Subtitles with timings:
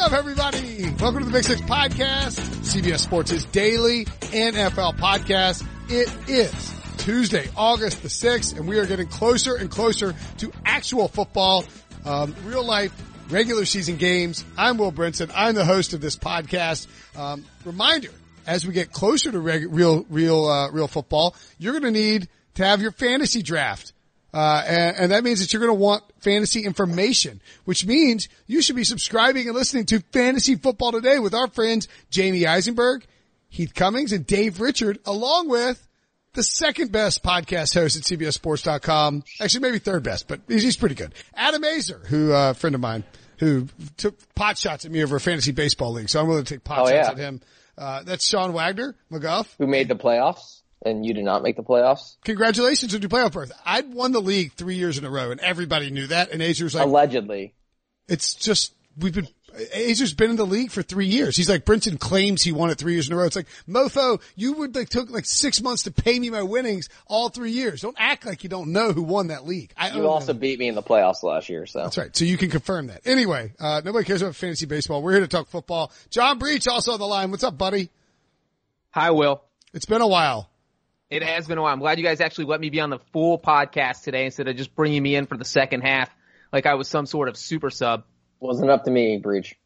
[0.00, 0.84] up, everybody?
[0.98, 5.62] Welcome to the Big Six Podcast, CBS Sports' daily NFL podcast.
[5.90, 11.06] It is Tuesday, August the 6th, and we are getting closer and closer to actual
[11.06, 11.66] football,
[12.06, 12.92] um, real life,
[13.28, 14.42] regular season games.
[14.56, 15.30] I'm Will Brinson.
[15.34, 16.86] I'm the host of this podcast.
[17.14, 18.10] Um, reminder,
[18.46, 22.26] as we get closer to reg- real, real, uh, real football, you're going to need
[22.54, 23.92] to have your fantasy draft.
[24.32, 28.62] Uh, and, and, that means that you're going to want fantasy information, which means you
[28.62, 33.04] should be subscribing and listening to Fantasy Football Today with our friends Jamey Eisenberg,
[33.48, 35.84] Heath Cummings, and Dave Richard, along with
[36.34, 39.24] the second best podcast host at CBSSports.com.
[39.40, 41.12] Actually, maybe third best, but he's pretty good.
[41.34, 43.02] Adam Aizer, who, uh, a friend of mine,
[43.38, 43.66] who
[43.96, 46.08] took pot shots at me over a fantasy baseball league.
[46.08, 47.10] So I'm willing to take pot oh, shots yeah.
[47.10, 47.40] at him.
[47.76, 49.46] Uh, that's Sean Wagner, McGough.
[49.58, 52.16] Who made the playoffs and you did not make the playoffs.
[52.24, 53.52] Congratulations on your playoff berth.
[53.64, 56.30] I'd won the league three years in a row and everybody knew that.
[56.30, 57.54] And Aizer's like, allegedly,
[58.08, 59.28] it's just, we've been,
[59.74, 61.36] Aizer's been in the league for three years.
[61.36, 63.24] He's like, Brinson claims he won it three years in a row.
[63.24, 66.88] It's like, mofo, you would like took like six months to pay me my winnings
[67.06, 67.82] all three years.
[67.82, 69.72] Don't act like you don't know who won that league.
[69.76, 71.82] I you also beat me in the playoffs last year, so.
[71.82, 72.14] That's right.
[72.16, 73.02] So you can confirm that.
[73.06, 75.02] Anyway, uh, nobody cares about fantasy baseball.
[75.02, 75.92] We're here to talk football.
[76.10, 77.30] John Breech also on the line.
[77.30, 77.90] What's up, buddy?
[78.90, 79.42] Hi, Will.
[79.72, 80.49] It's been a while.
[81.10, 81.72] It has been a while.
[81.72, 84.56] I'm glad you guys actually let me be on the full podcast today instead of
[84.56, 86.08] just bringing me in for the second half
[86.52, 88.04] like I was some sort of super sub.
[88.38, 89.56] Wasn't up to me, Breech.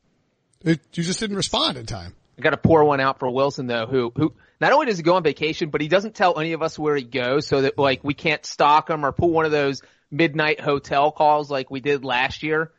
[0.62, 2.15] It, you just didn't respond in time.
[2.39, 5.03] I got to pour one out for Wilson though, who who not only does he
[5.03, 7.78] go on vacation, but he doesn't tell any of us where he goes, so that
[7.78, 11.81] like we can't stalk him or pull one of those midnight hotel calls like we
[11.81, 12.72] did last year.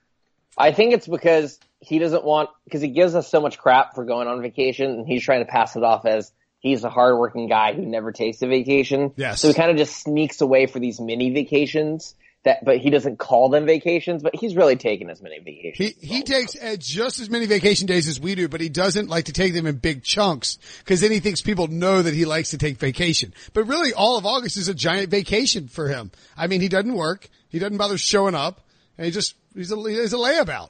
[0.57, 4.03] I think it's because he doesn't want because he gives us so much crap for
[4.03, 6.33] going on vacation, and he's trying to pass it off as
[6.65, 9.13] he's a hardworking guy who never takes a vacation.
[9.17, 9.39] Yes.
[9.39, 13.19] So he kind of just sneaks away for these mini vacations that, but he doesn't
[13.19, 15.95] call them vacations, but he's really taking as many vacations.
[15.99, 19.09] He, he takes uh, just as many vacation days as we do, but he doesn't
[19.09, 22.25] like to take them in big chunks because then he thinks people know that he
[22.25, 23.31] likes to take vacation.
[23.53, 26.11] But really all of August is a giant vacation for him.
[26.35, 27.29] I mean, he doesn't work.
[27.49, 28.61] He doesn't bother showing up
[28.97, 30.69] and he just, he's a, he's a layabout.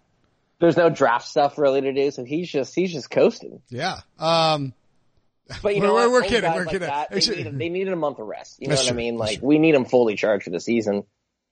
[0.59, 3.61] There's no draft stuff really to do, so he's just, he's just coasting.
[3.69, 3.99] Yeah.
[4.19, 4.73] Um,
[5.61, 6.87] But you know, we're- we're kidding, we're like kidding.
[6.87, 8.57] that, They, Actually- needed, they needed a month of rest.
[8.59, 9.17] You know what I mean?
[9.17, 11.03] Like we need him fully charged for the season.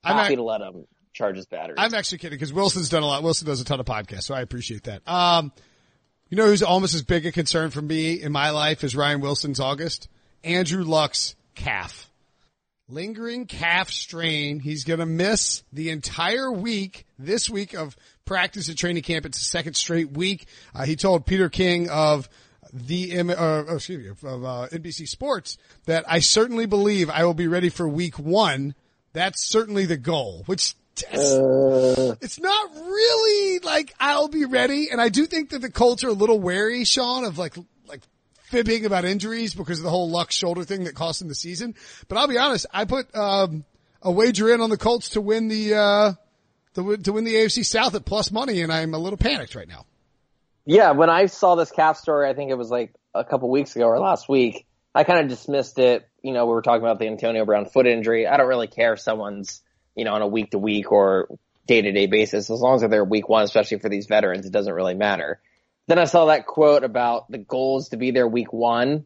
[0.03, 1.75] I'm Happy to let him charge his batteries.
[1.79, 3.21] I'm actually kidding because Wilson's done a lot.
[3.23, 5.07] Wilson does a ton of podcasts, so I appreciate that.
[5.07, 5.51] Um,
[6.29, 9.21] you know who's almost as big a concern for me in my life as Ryan
[9.21, 10.07] Wilson's August?
[10.43, 12.09] Andrew Luck's calf.
[12.89, 14.59] Lingering calf strain.
[14.59, 17.95] He's going to miss the entire week, this week of
[18.25, 19.25] practice and training camp.
[19.25, 20.47] It's the second straight week.
[20.75, 22.27] Uh, he told Peter King of
[22.73, 27.33] the, uh, oh, excuse me, of uh, NBC Sports that I certainly believe I will
[27.33, 28.73] be ready for week one.
[29.13, 30.75] That's certainly the goal, which
[31.11, 34.89] Uh, it's not really like I'll be ready.
[34.91, 37.55] And I do think that the Colts are a little wary, Sean, of like,
[37.87, 38.01] like
[38.43, 41.75] fibbing about injuries because of the whole luck shoulder thing that cost him the season.
[42.07, 43.65] But I'll be honest, I put, um,
[44.01, 46.13] a wager in on the Colts to win the, uh,
[46.75, 49.67] to, to win the AFC South at plus money and I'm a little panicked right
[49.67, 49.85] now.
[50.65, 53.75] Yeah, when I saw this calf story, I think it was like a couple weeks
[53.75, 54.65] ago or last week.
[54.95, 56.07] I kind of dismissed it.
[56.21, 58.27] You know, we were talking about the Antonio Brown foot injury.
[58.27, 59.61] I don't really care if someone's,
[59.95, 61.27] you know, on a week to week or
[61.67, 62.49] day to day basis.
[62.49, 65.41] As long as they're week one, especially for these veterans, it doesn't really matter.
[65.87, 69.05] Then I saw that quote about the goals to be there week one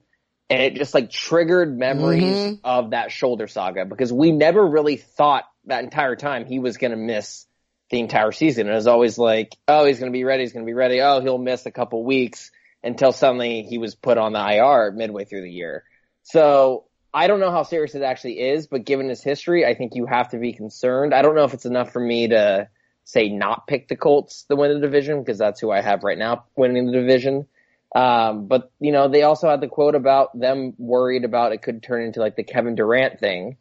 [0.49, 2.59] and it just like triggered memories Mhm.
[2.63, 6.91] of that shoulder saga because we never really thought that entire time he was going
[6.91, 7.46] to miss
[7.89, 8.67] the entire season.
[8.67, 10.43] It was always like, oh, he's going to be ready.
[10.43, 11.01] He's going to be ready.
[11.01, 12.51] Oh, he'll miss a couple weeks
[12.83, 15.83] until suddenly he was put on the IR midway through the year.
[16.23, 19.95] So I don't know how serious it actually is, but given his history, I think
[19.95, 21.13] you have to be concerned.
[21.13, 22.69] I don't know if it's enough for me to
[23.05, 26.17] say not pick the Colts to win the division because that's who I have right
[26.17, 27.47] now winning the division.
[27.95, 31.81] Um, but you know, they also had the quote about them worried about it could
[31.81, 33.57] turn into like the Kevin Durant thing.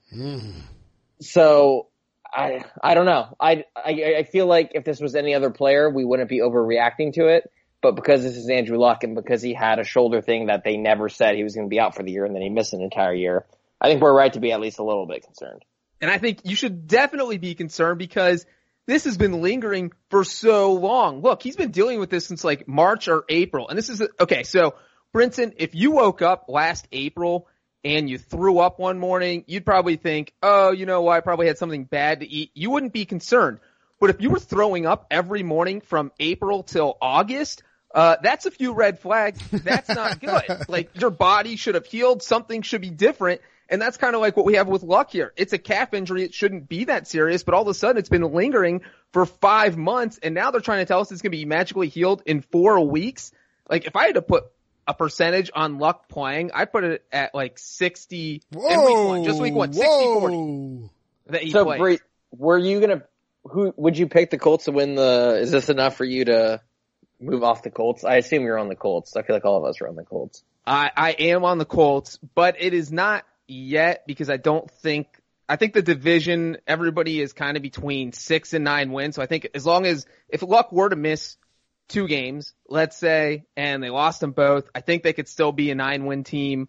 [1.20, 1.86] So
[2.36, 3.34] I I don't know.
[3.40, 7.14] I, I I feel like if this was any other player, we wouldn't be overreacting
[7.14, 7.50] to it.
[7.82, 10.76] But because this is Andrew Luck and because he had a shoulder thing that they
[10.76, 12.72] never said he was going to be out for the year and then he missed
[12.72, 13.46] an entire year,
[13.80, 15.64] I think we're right to be at least a little bit concerned.
[16.00, 18.44] And I think you should definitely be concerned because
[18.86, 21.22] this has been lingering for so long.
[21.22, 23.68] Look, he's been dealing with this since like March or April.
[23.68, 24.74] And this is, okay, so
[25.14, 27.48] Brinson, if you woke up last April
[27.86, 31.56] and you threw up one morning, you'd probably think, oh, you know I probably had
[31.56, 32.50] something bad to eat.
[32.52, 33.60] You wouldn't be concerned.
[34.00, 37.62] But if you were throwing up every morning from April till August,
[37.94, 39.40] uh, that's a few red flags.
[39.50, 40.68] That's not good.
[40.68, 42.24] like your body should have healed.
[42.24, 43.40] Something should be different.
[43.68, 45.32] And that's kind of like what we have with Luck here.
[45.36, 46.24] It's a calf injury.
[46.24, 49.76] It shouldn't be that serious, but all of a sudden it's been lingering for five
[49.76, 50.18] months.
[50.20, 52.80] And now they're trying to tell us it's going to be magically healed in four
[52.80, 53.30] weeks.
[53.70, 54.44] Like if I had to put
[54.86, 59.24] a percentage on Luck playing, I put it at like 60 Whoa, in week one,
[59.24, 60.90] just week one, 60 40 whoa.
[61.28, 61.78] that he So, plays.
[61.78, 61.98] Bree,
[62.30, 63.02] were you gonna?
[63.44, 65.38] Who would you pick the Colts to win the?
[65.40, 66.60] Is this enough for you to
[67.20, 68.04] move off the Colts?
[68.04, 69.16] I assume you're on the Colts.
[69.16, 70.42] I feel like all of us are on the Colts.
[70.66, 75.06] I, I am on the Colts, but it is not yet because I don't think
[75.48, 79.14] I think the division everybody is kind of between six and nine wins.
[79.14, 81.36] So I think as long as if Luck were to miss
[81.88, 85.70] two games, let's say, and they lost them both, I think they could still be
[85.70, 86.68] a nine win team.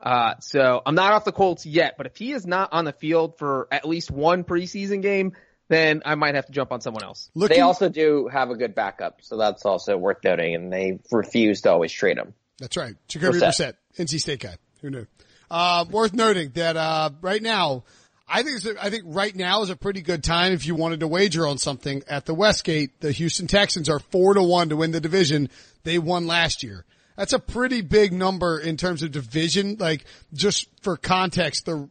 [0.00, 2.92] Uh, so I'm not off the Colts yet, but if he is not on the
[2.92, 5.32] field for at least one preseason game,
[5.68, 7.30] then I might have to jump on someone else.
[7.34, 10.54] Looking, They also do have a good backup, so that's also worth noting.
[10.54, 12.34] And they refuse to always trade him.
[12.58, 12.94] That's right.
[13.08, 13.74] Jacoby Brissett.
[13.96, 14.56] Brissett, NC State guy.
[14.80, 15.06] Who knew?
[15.50, 17.84] Uh, worth noting that, uh, right now,
[18.28, 21.00] I think, a, I think right now is a pretty good time if you wanted
[21.00, 23.00] to wager on something at the Westgate.
[23.00, 25.48] The Houston Texans are four to one to win the division.
[25.84, 26.84] They won last year.
[27.16, 29.76] That's a pretty big number in terms of division.
[29.78, 31.88] Like just for context, the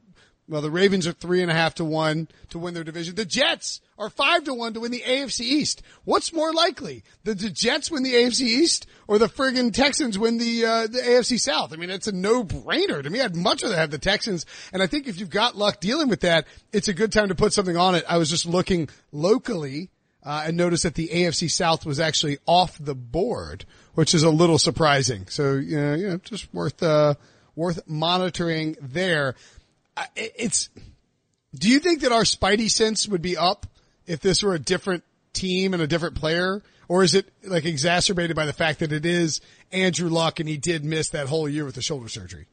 [0.50, 3.16] well, the Ravens are three and a half to one to win their division.
[3.16, 5.82] The Jets are five to one to win the AFC East.
[6.06, 7.04] What's more likely?
[7.26, 11.00] The, the Jets win the AFC East or the friggin' Texans win the, uh, the
[11.00, 11.74] AFC South?
[11.74, 13.20] I mean, it's a no-brainer to me.
[13.22, 14.46] I'd much rather have the Texans.
[14.72, 17.36] And I think if you've got luck dealing with that, it's a good time to
[17.36, 18.06] put something on it.
[18.08, 19.90] I was just looking locally,
[20.24, 24.30] uh, and noticed that the AFC South was actually off the board, which is a
[24.30, 25.26] little surprising.
[25.28, 27.16] So, you know, you know just worth, uh,
[27.56, 29.36] worth monitoring there.
[29.98, 30.70] I- it's,
[31.56, 33.66] do you think that our spidey sense would be up
[34.06, 35.04] if this were a different
[35.34, 36.62] team and a different player?
[36.88, 39.42] Or is it like exacerbated by the fact that it is
[39.72, 42.48] Andrew Luck and he did miss that whole year with the shoulder surgery?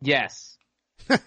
[0.00, 0.56] Yes.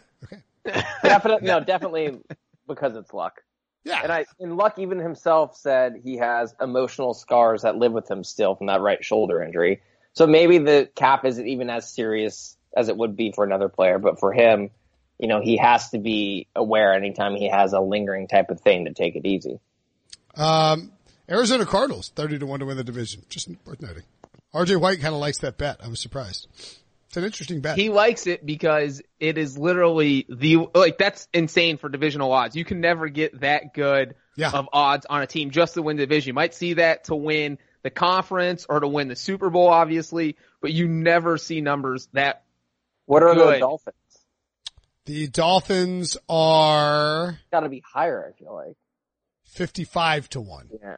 [0.67, 0.81] Okay.
[1.03, 2.19] Definitely, no, definitely
[2.67, 3.41] because it's luck.
[3.83, 3.99] Yeah.
[4.01, 8.23] And I, and Luck even himself said he has emotional scars that live with him
[8.23, 9.83] still from that right shoulder injury.
[10.13, 13.99] So maybe the cap isn't even as serious as it would be for another player,
[13.99, 14.71] but for him,
[15.19, 18.85] you know, he has to be aware anytime he has a lingering type of thing
[18.85, 19.59] to take it easy.
[20.35, 20.91] Um,
[21.29, 23.23] Arizona Cardinals, 30 to 1 to win the division.
[23.29, 24.03] Just worth noting.
[24.53, 25.79] RJ White kind of likes that bet.
[25.83, 26.47] I was surprised.
[27.07, 27.77] It's an interesting bet.
[27.77, 32.55] He likes it because it is literally the like that's insane for divisional odds.
[32.55, 34.51] You can never get that good Yeah.
[34.51, 36.29] of odds on a team just to win the division.
[36.29, 40.35] You might see that to win the conference or to win the Super Bowl, obviously,
[40.61, 42.43] but you never see numbers that
[43.05, 43.95] What are the Dolphins?
[45.05, 48.75] The Dolphins are Got to be higher, I feel like.
[49.45, 50.69] 55 to 1.
[50.81, 50.97] Yeah.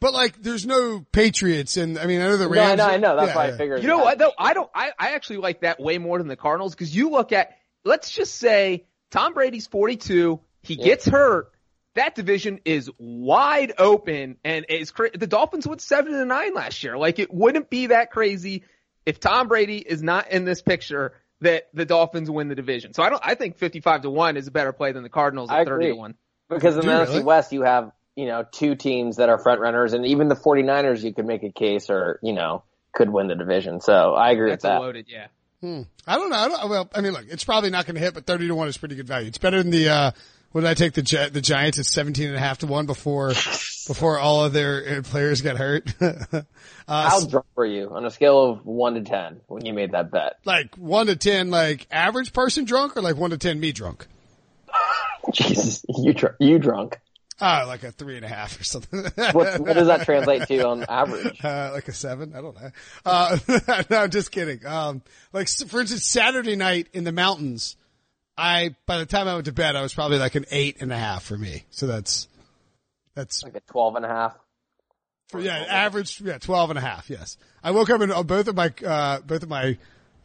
[0.00, 2.80] But like, there's no Patriots and I mean, I know the No, Rams.
[2.80, 3.16] I know, I know.
[3.16, 3.54] That's yeah, why yeah.
[3.54, 3.82] I figured.
[3.82, 4.04] You know that.
[4.04, 4.32] what though?
[4.38, 4.70] I don't.
[4.74, 7.50] I, I actually like that way more than the Cardinals because you look at.
[7.84, 10.40] Let's just say Tom Brady's 42.
[10.62, 10.84] He Yeah.
[10.84, 11.52] gets hurt.
[11.96, 16.82] That division is wide open, and it's cra- the Dolphins went seven to nine last
[16.84, 16.96] year.
[16.96, 18.64] Like it wouldn't be that crazy
[19.04, 22.92] if Tom Brady is not in this picture that the Dolphins win the division.
[22.94, 23.22] So I don't.
[23.24, 25.72] I think 55 to one is a better play than the Cardinals at 30 to
[25.74, 25.92] agree.
[25.92, 26.14] one.
[26.48, 27.22] Because in Do the NFC really?
[27.22, 31.02] West, you have, you know, two teams that are front runners and even the 49ers,
[31.02, 33.80] you could make a case or, you know, could win the division.
[33.80, 34.80] So I agree That's with a that.
[34.80, 35.28] loaded, yeah.
[35.60, 35.82] Hmm.
[36.06, 36.36] I don't know.
[36.36, 38.54] I don't, well, I mean, look, it's probably not going to hit, but 30 to
[38.54, 39.28] 1 is pretty good value.
[39.28, 40.10] It's better than the, uh,
[40.52, 42.86] what did I take the Gi- the Giants at 17 and a half to 1
[42.86, 45.94] before, before all of their uh, players got hurt?
[46.00, 46.42] uh,
[46.88, 50.10] How drunk were you on a scale of 1 to 10 when you made that
[50.10, 50.38] bet?
[50.44, 54.06] like 1 to 10, like average person drunk or like 1 to 10 me drunk?
[55.32, 56.98] Jesus, you, dr- you drunk.
[57.42, 59.00] Ah, like a three and a half or something.
[59.32, 61.42] What, what does that translate to on average?
[61.42, 62.34] Uh, like a seven?
[62.34, 62.70] I don't know.
[63.06, 63.38] Uh,
[63.88, 64.66] no, I'm just kidding.
[64.66, 65.00] Um,
[65.32, 67.76] like for instance, Saturday night in the mountains,
[68.36, 70.92] I, by the time I went to bed, I was probably like an eight and
[70.92, 71.64] a half for me.
[71.70, 72.28] So that's,
[73.14, 74.36] that's, Like a 12 and a half.
[75.28, 77.10] for, yeah, average, yeah, 12 and a half.
[77.10, 77.36] Yes.
[77.62, 79.76] I woke up and uh, both of my, uh, both of my,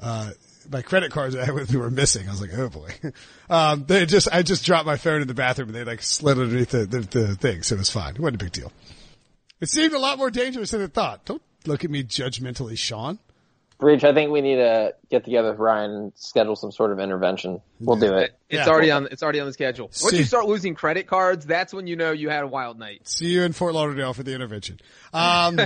[0.01, 0.31] uh,
[0.71, 2.27] my credit cards that I had with me were missing.
[2.27, 2.89] I was like, oh boy.
[3.47, 6.39] Um, they just, I just dropped my phone in the bathroom and they like slid
[6.39, 7.61] underneath the, the, the thing.
[7.61, 8.15] So it was fine.
[8.15, 8.71] It wasn't a big deal.
[9.61, 11.25] It seemed a lot more dangerous than it thought.
[11.25, 13.19] Don't look at me judgmentally, Sean.
[13.77, 16.99] Breech, I think we need to get together with Ryan and schedule some sort of
[16.99, 17.61] intervention.
[17.81, 18.33] We'll do it.
[18.49, 18.71] It's Yeah.
[18.71, 19.07] already on.
[19.11, 19.87] It's already on the schedule.
[19.87, 22.79] Once See- you start losing credit cards, that's when you know you had a wild
[22.79, 23.01] night.
[23.07, 24.79] See you in Fort Lauderdale for the intervention.
[25.13, 25.59] Um,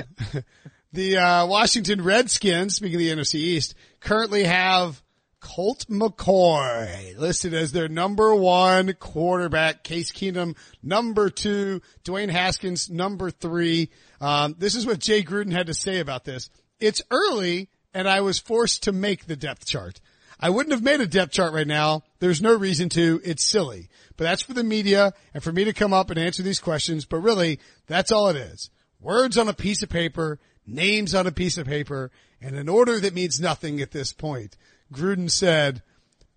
[0.93, 5.03] the uh, Washington Redskins, speaking of the NFC East, currently have
[5.39, 9.83] Colt McCoy listed as their number one quarterback.
[9.83, 11.81] Case Keenum number two.
[12.03, 13.89] Dwayne Haskins number three.
[14.19, 16.49] Um, this is what Jay Gruden had to say about this.
[16.79, 19.99] It's early, and I was forced to make the depth chart.
[20.39, 22.03] I wouldn't have made a depth chart right now.
[22.19, 23.21] There's no reason to.
[23.25, 23.89] It's silly.
[24.15, 27.05] But that's for the media and for me to come up and answer these questions.
[27.05, 28.69] But really, that's all it is.
[29.01, 32.99] Words on a piece of paper, names on a piece of paper, and an order
[32.99, 34.55] that means nothing at this point.
[34.93, 35.81] Gruden said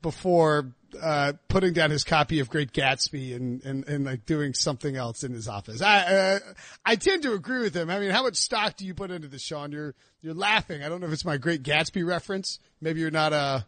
[0.00, 4.96] before uh, putting down his copy of Great Gatsby and, and, and like doing something
[4.96, 5.80] else in his office.
[5.80, 6.38] I, uh,
[6.84, 7.90] I tend to agree with him.
[7.90, 9.72] I mean, how much stock do you put into this, Sean?
[9.72, 10.82] You're, you're laughing.
[10.82, 12.58] I don't know if it's my Great Gatsby reference.
[12.80, 13.66] Maybe you're not a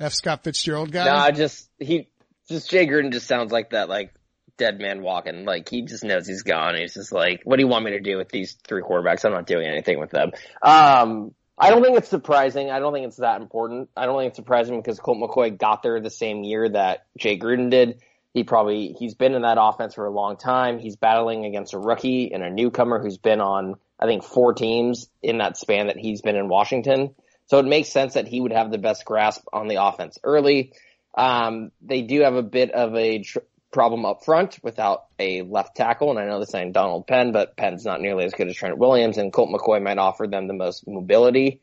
[0.00, 0.12] F.
[0.12, 1.04] Scott Fitzgerald guy.
[1.04, 2.08] Nah, just, he,
[2.48, 4.14] just Jay Gruden just sounds like that, like,
[4.56, 5.44] dead man walking.
[5.44, 6.74] Like, he just knows he's gone.
[6.76, 9.24] He's just like, what do you want me to do with these three quarterbacks?
[9.24, 10.32] I'm not doing anything with them.
[10.62, 12.70] Um, I don't think it's surprising.
[12.70, 13.90] I don't think it's that important.
[13.96, 17.38] I don't think it's surprising because Colt McCoy got there the same year that Jay
[17.38, 18.00] Gruden did.
[18.32, 20.78] He probably he's been in that offense for a long time.
[20.78, 25.08] He's battling against a rookie and a newcomer who's been on I think four teams
[25.22, 27.14] in that span that he's been in Washington.
[27.46, 30.72] So it makes sense that he would have the best grasp on the offense early.
[31.14, 33.38] Um, they do have a bit of a tr-
[33.72, 36.10] problem up front without a left tackle.
[36.10, 38.78] And I know this ain't Donald Penn, but Penn's not nearly as good as Trent
[38.78, 41.60] Williams and Colt McCoy might offer them the most mobility.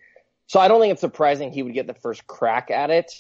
[0.47, 3.11] So I don't think it's surprising he would get the first crack at it.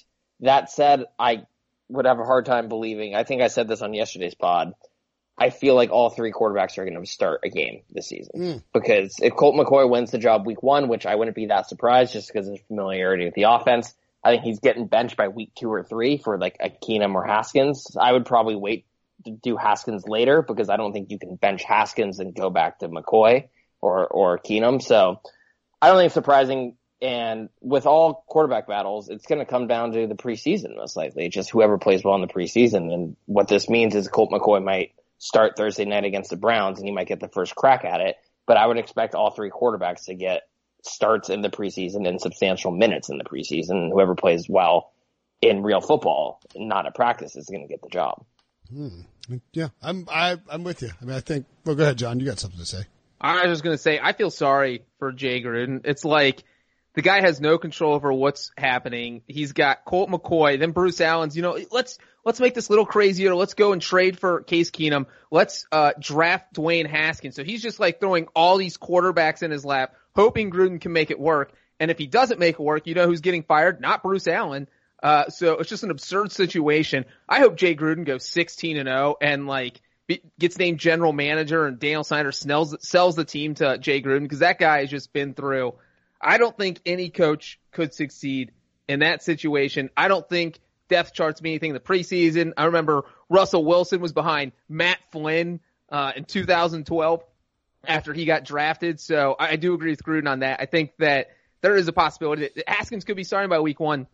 [0.41, 1.43] That said, I
[1.89, 3.15] would have a hard time believing.
[3.15, 4.73] I think I said this on yesterday's pod.
[5.37, 8.63] I feel like all three quarterbacks are going to start a game this season mm.
[8.73, 12.13] because if Colt McCoy wins the job week one, which I wouldn't be that surprised
[12.13, 13.93] just because of familiarity with the offense,
[14.25, 17.23] I think he's getting benched by week two or three for like a Keenum or
[17.23, 17.95] Haskins.
[17.95, 18.87] I would probably wait
[19.25, 22.79] to do Haskins later because I don't think you can bench Haskins and go back
[22.79, 23.49] to McCoy
[23.81, 24.81] or, or Keenum.
[24.81, 25.21] So
[25.79, 26.75] I don't think it's surprising.
[27.03, 31.29] And with all quarterback battles, it's going to come down to the preseason most likely,
[31.29, 32.91] just whoever plays well in the preseason.
[32.91, 36.87] And what this means is Colt McCoy might start Thursday night against the Browns and
[36.87, 38.15] he might get the first crack at it.
[38.47, 40.43] But I would expect all three quarterbacks to get
[40.85, 43.91] starts in the preseason and substantial minutes in the preseason.
[43.91, 44.91] Whoever plays well
[45.41, 48.25] in real football, not at practice, is going to get the job.
[48.69, 49.01] Hmm.
[49.53, 50.89] Yeah, I'm I, am i am with you.
[51.01, 51.45] I mean, I think.
[51.65, 52.19] Well, go ahead, John.
[52.19, 52.83] You got something to say?
[53.19, 55.81] I was just going to say I feel sorry for Jay Gruden.
[55.85, 56.43] It's like
[56.93, 59.21] the guy has no control over what's happening.
[59.27, 61.35] He's got Colt McCoy, then Bruce Allen's.
[61.35, 63.35] You know, let's let's make this a little crazier.
[63.35, 65.05] Let's go and trade for Case Keenum.
[65.31, 67.35] Let's uh, draft Dwayne Haskins.
[67.35, 71.11] So he's just like throwing all these quarterbacks in his lap hoping Gruden can make
[71.11, 71.53] it work.
[71.79, 73.81] And if he doesn't make it work, you know who's getting fired?
[73.81, 74.67] Not Bruce Allen.
[75.03, 77.05] Uh, so it's just an absurd situation.
[77.27, 81.65] I hope Jay Gruden goes 16 and 0 and like be, gets named general manager
[81.65, 85.11] and Daniel Snyder sells, sells the team to Jay Gruden because that guy has just
[85.11, 85.73] been through.
[86.21, 88.51] I don't think any coach could succeed
[88.87, 89.89] in that situation.
[89.97, 92.53] I don't think depth charts mean anything in the preseason.
[92.55, 97.23] I remember Russell Wilson was behind Matt Flynn, uh, in 2012
[97.87, 98.99] after he got drafted.
[98.99, 100.59] So I do agree with Gruden on that.
[100.61, 101.27] I think that
[101.61, 104.07] there is a possibility that Haskins could be starting by week one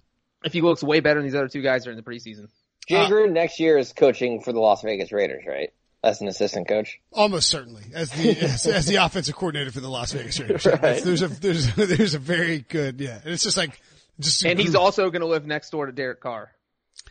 [0.43, 2.47] if he looks way better than these other two guys during the preseason.
[2.87, 5.71] Jay uh, Gruden next year is coaching for the Las Vegas Raiders, right?
[6.03, 9.89] As an assistant coach, almost certainly as the as, as the offensive coordinator for the
[9.89, 10.65] Las Vegas Raiders.
[10.65, 11.03] right.
[11.03, 13.19] There's a there's there's a very good yeah.
[13.23, 13.79] And it's just like
[14.19, 16.51] just and he's also going to live next door to Derek Carr.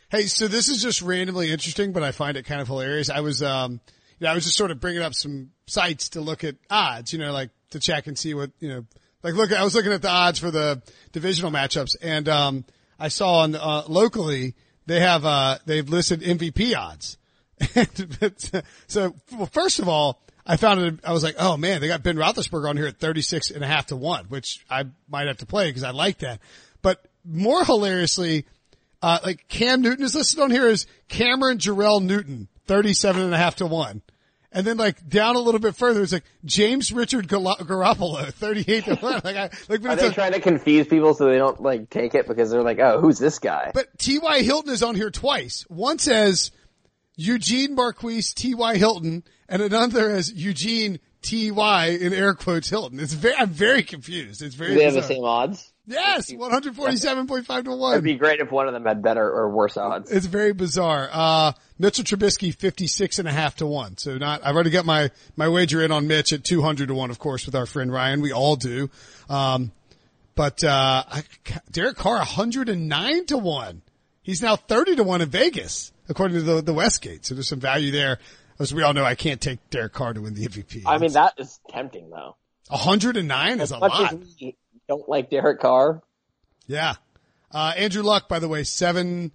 [0.09, 3.11] Hey, so this is just randomly interesting, but I find it kind of hilarious.
[3.11, 3.81] I was um
[4.27, 7.19] know, I was just sort of bringing up some sites to look at odds, you
[7.19, 8.87] know, like to check and see what, you know,
[9.23, 12.65] like look, I was looking at the odds for the divisional matchups and, um,
[12.99, 14.55] I saw on, uh, locally,
[14.87, 17.17] they have, uh, they've listed MVP odds.
[18.87, 22.03] so, well, first of all, I found it, I was like, oh man, they got
[22.03, 25.39] Ben Roethlisberger on here at 36 and a half to one, which I might have
[25.39, 26.41] to play because I like that.
[26.83, 28.47] But more hilariously,
[29.03, 33.37] uh, like Cam Newton is listed on here as Cameron Jarrell Newton 37 and a
[33.37, 34.01] half to one.
[34.53, 38.95] And then like down a little bit further, it's like James Richard Garoppolo, 38 to
[38.95, 39.13] 1.
[39.25, 42.15] Like, I, like, Are they a, trying to confuse people so they don't like take
[42.15, 43.73] it because they're like, oh, who's this guy?
[43.75, 44.43] But T.Y.
[44.43, 45.65] Hilton is on here twice.
[45.69, 46.53] One says
[47.17, 48.77] Eugene Marquise T.Y.
[48.77, 51.87] Hilton and another as Eugene T.Y.
[52.01, 53.01] in air quotes Hilton.
[53.01, 54.43] It's very, I'm very confused.
[54.43, 55.01] It's very Do they bizarre.
[55.01, 55.73] have the same odds?
[55.87, 57.93] Yes, 147.5 to 1.
[57.95, 60.11] It'd be great if one of them had better or worse odds.
[60.13, 61.09] It's very bizarre.
[61.13, 63.97] Uh, Mitchell Trubisky, 56 and a half to 1.
[63.97, 67.11] So not, I've already got my, my wager in on Mitch at 200 to 1,
[67.11, 68.21] of course, with our friend Ryan.
[68.21, 68.91] We all do.
[69.31, 69.73] Um,
[70.35, 71.23] but, uh, I,
[71.71, 73.83] Derek Carr, 109 to 1.
[74.23, 77.25] He's now 30 to 1 in Vegas, according to the, the Westgate.
[77.25, 78.19] So there's some value there.
[78.59, 80.83] As we all know, I can't take Derek Carr to win the MVP.
[80.85, 82.37] I mean, that is tempting though.
[82.69, 84.13] 109 is a lot.
[84.13, 84.37] As
[84.87, 86.03] don't like Derek Carr.
[86.67, 86.97] Yeah.
[87.51, 89.33] Uh, Andrew Luck, by the way, seven,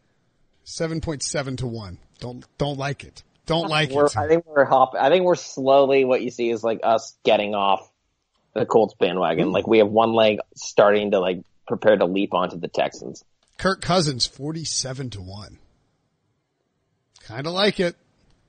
[0.63, 1.97] 7.7 to one.
[2.19, 3.23] Don't, don't like it.
[3.45, 4.17] Don't like we're, it.
[4.17, 7.53] I think we're hop, I think we're slowly, what you see is like us getting
[7.53, 7.89] off
[8.53, 9.51] the Colts bandwagon.
[9.51, 13.23] Like we have one leg starting to like prepare to leap onto the Texans.
[13.57, 15.59] Kirk Cousins, 47 to 1.
[17.23, 17.95] Kind of like it.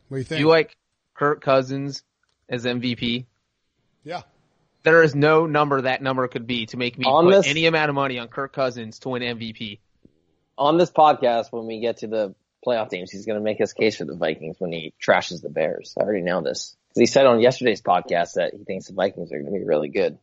[0.09, 0.41] What do you think?
[0.41, 0.77] You like
[1.15, 2.03] Kirk Cousins
[2.49, 3.27] as MVP?
[4.05, 4.23] yeah.
[4.83, 7.67] There is no number that number could be to make me On put this- any
[7.67, 9.81] amount of money on Kirk Cousins to win MVP.
[10.57, 13.73] On this podcast, when we get to the playoff teams, he's going to make his
[13.73, 15.95] case for the Vikings when he trashes the Bears.
[15.99, 19.33] I already know this because he said on yesterday's podcast that he thinks the Vikings
[19.33, 20.19] are going to be really good.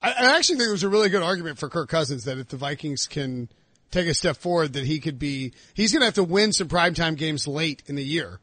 [0.00, 2.48] I, I actually think it was a really good argument for Kirk Cousins that if
[2.48, 3.48] the Vikings can
[3.90, 6.68] take a step forward, that he could be, he's going to have to win some
[6.68, 8.38] primetime games late in the year.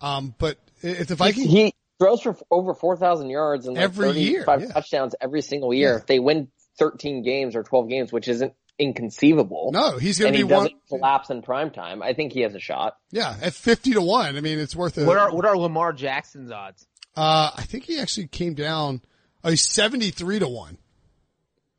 [0.00, 4.44] Um, but if the Vikings, He throws for over 4,000 yards and like Every year,
[4.44, 4.72] 35 yeah.
[4.72, 5.92] touchdowns every single year.
[5.92, 5.98] Yeah.
[5.98, 9.70] If they win 13 games or 12 games, which isn't inconceivable.
[9.72, 12.02] no, he's going and to he be one, collapse in prime time.
[12.02, 12.96] I think he has a shot.
[13.10, 14.36] yeah, at 50 to 1.
[14.36, 15.06] I mean, it's worth it.
[15.06, 16.86] What are what are Lamar Jackson's odds?
[17.16, 19.00] Uh, I think he actually came down,
[19.42, 20.78] oh, he's 73 to 1.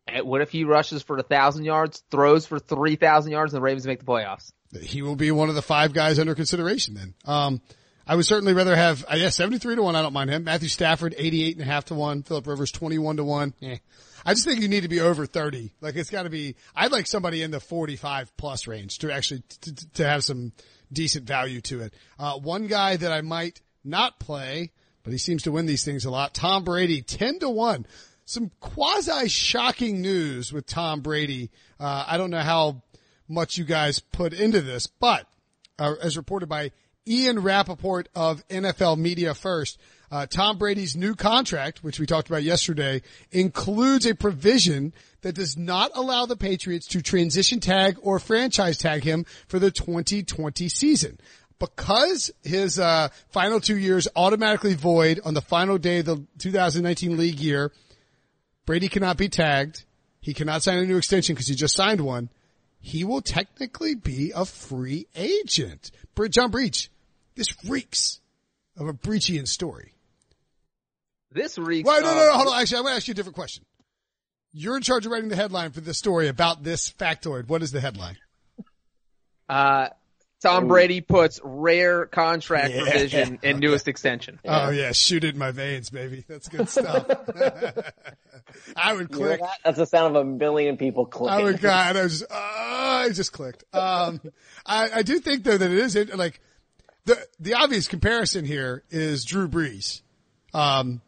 [0.07, 3.57] And What if he rushes for a thousand yards, throws for three thousand yards, and
[3.59, 4.51] the Ravens make the playoffs?
[4.81, 7.13] He will be one of the five guys under consideration then.
[7.25, 7.61] Um,
[8.07, 9.95] I would certainly rather have, uh, yeah, 73 to 1.
[9.95, 10.45] I don't mind him.
[10.45, 12.23] Matthew Stafford, 88 and a half to 1.
[12.23, 13.53] Philip Rivers, 21 to 1.
[13.61, 13.77] Eh.
[14.25, 15.73] I just think you need to be over 30.
[15.81, 19.89] Like it's gotta be, I'd like somebody in the 45 plus range to actually, to,
[19.95, 20.53] to have some
[20.91, 21.93] decent value to it.
[22.17, 24.71] Uh, one guy that I might not play,
[25.03, 26.33] but he seems to win these things a lot.
[26.33, 27.85] Tom Brady, 10 to 1.
[28.25, 31.49] Some quasi shocking news with Tom Brady.
[31.79, 32.83] Uh, I don't know how
[33.27, 35.27] much you guys put into this, but
[35.79, 36.71] uh, as reported by
[37.07, 39.79] Ian Rapoport of NFL Media First,
[40.11, 45.57] uh, Tom Brady's new contract, which we talked about yesterday, includes a provision that does
[45.57, 51.19] not allow the Patriots to transition tag or franchise tag him for the 2020 season.
[51.59, 57.17] Because his uh, final two years automatically void on the final day of the 2019
[57.17, 57.71] league year,
[58.65, 59.83] Brady cannot be tagged.
[60.19, 62.29] He cannot sign a new extension because he just signed one.
[62.79, 65.91] He will technically be a free agent.
[66.29, 66.89] John Breech,
[67.37, 68.19] this reeks
[68.75, 69.93] of a Breechian story.
[71.31, 71.87] This reeks.
[71.87, 72.61] Wait, no, no, of- no, hold on.
[72.61, 73.63] Actually, I'm going to ask you a different question.
[74.53, 77.47] You're in charge of writing the headline for this story about this factoid.
[77.47, 78.17] What is the headline?
[79.47, 79.89] Uh,
[80.41, 82.83] Tom Brady puts rare contract Yeah.
[82.83, 84.39] provision in newest extension.
[84.45, 86.23] Oh yeah, shoot it in my veins, baby.
[86.27, 87.07] That's good stuff.
[88.75, 89.39] I would click.
[89.39, 89.57] that?
[89.63, 91.39] That's the sound of a million people clicking.
[91.39, 93.63] I would God, I was just, uh, I just clicked.
[93.73, 94.21] Um,
[94.65, 96.39] I, I do think though that it is it, like
[97.07, 100.01] the the obvious comparison here is Drew Brees.
[100.53, 101.01] Um,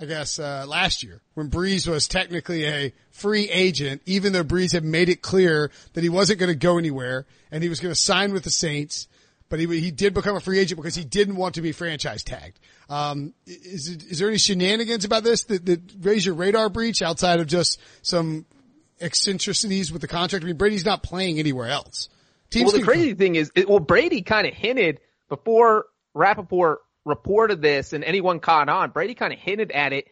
[0.00, 4.72] I guess uh, last year when Brees was technically a free agent, even though Brees
[4.72, 7.94] had made it clear that he wasn't going to go anywhere and he was going
[7.94, 9.06] to sign with the Saints,
[9.48, 12.22] but he he did become a free agent because he didn't want to be franchise
[12.24, 12.58] tagged.
[12.88, 17.40] Um, is is there any shenanigans about this that, that raise your radar Breech outside
[17.40, 18.46] of just some
[19.00, 20.44] eccentricities with the contract?
[20.44, 22.08] I mean, Brady's not playing anywhere else.
[22.50, 25.00] Teams Well, the crazy thing is, it, well, Brady kind of hinted
[25.32, 28.90] before Rapoport reported this and anyone caught on.
[28.90, 30.08] Brady kind of hinted at it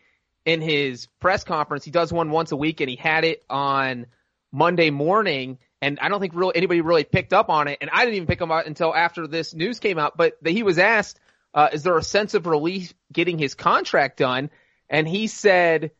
[0.46, 1.84] in his press conference.
[1.84, 4.06] He does one once a week and he had it on
[4.50, 5.58] Monday morning.
[5.82, 7.76] And I don't think really anybody really picked up on it.
[7.82, 10.16] And I didn't even pick him up until after this news came out.
[10.16, 11.20] But he was asked,
[11.52, 14.48] uh, is there a sense of relief getting his contract done?
[14.88, 15.90] And he said,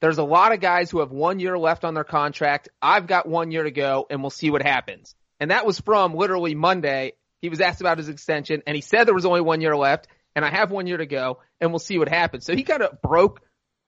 [0.00, 2.70] there's a lot of guys who have one year left on their contract.
[2.80, 5.14] I've got one year to go and we'll see what happens.
[5.38, 7.12] And that was from literally Monday.
[7.42, 10.08] He was asked about his extension and he said there was only one year left
[10.34, 12.44] and I have one year to go and we'll see what happens.
[12.44, 13.40] So he kind of broke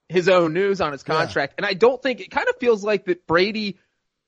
[0.08, 1.54] his own news on his contract.
[1.56, 3.78] And I don't think it kind of feels like that Brady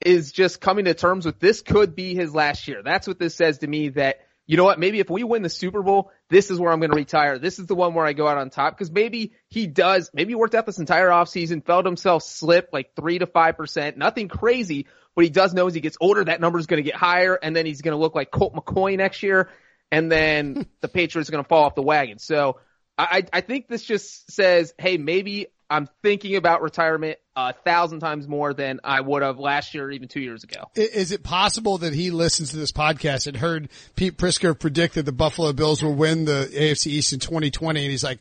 [0.05, 2.83] is just coming to terms with this could be his last year.
[2.83, 5.49] That's what this says to me that, you know what, maybe if we win the
[5.49, 7.39] Super Bowl, this is where I'm going to retire.
[7.39, 10.33] This is the one where I go out on top because maybe he does, maybe
[10.33, 14.29] he worked out this entire offseason, felt himself slip like three to five percent, nothing
[14.29, 14.87] crazy.
[15.15, 17.39] What he does know as he gets older, that number is going to get higher
[17.41, 19.49] and then he's going to look like Colt McCoy next year.
[19.91, 22.19] And then the Patriots are going to fall off the wagon.
[22.19, 22.59] So
[22.99, 28.29] I, I think this just says, hey, maybe I'm thinking about retirement a thousand times
[28.29, 30.71] more than I would have last year or even two years ago.
[30.75, 35.05] Is it possible that he listens to this podcast and heard Pete Prisco predict that
[35.05, 38.21] the Buffalo Bills will win the AFC East in 2020 and he's like,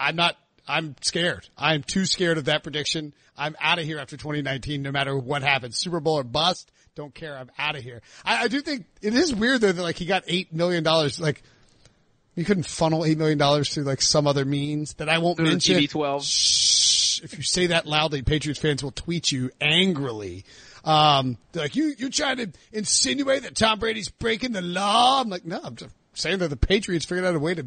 [0.00, 1.48] I'm not, I'm scared.
[1.58, 3.12] I'm too scared of that prediction.
[3.36, 5.76] I'm out of here after 2019 no matter what happens.
[5.76, 6.70] Super Bowl or bust.
[6.94, 7.36] Don't care.
[7.36, 8.00] I'm out of here.
[8.24, 10.84] I, I do think it is weird though that like he got $8 million.
[10.84, 11.42] Like
[12.34, 15.76] you couldn't funnel $8 million through like some other means that I won't Through mention.
[15.78, 16.22] TB12.
[16.22, 16.73] Shh,
[17.22, 20.44] if you say that loudly, Patriots fans will tweet you angrily.
[20.84, 25.20] Um, they're like, you, you trying to insinuate that Tom Brady's breaking the law?
[25.20, 27.66] I'm like, no, I'm just saying that the Patriots figured out a way to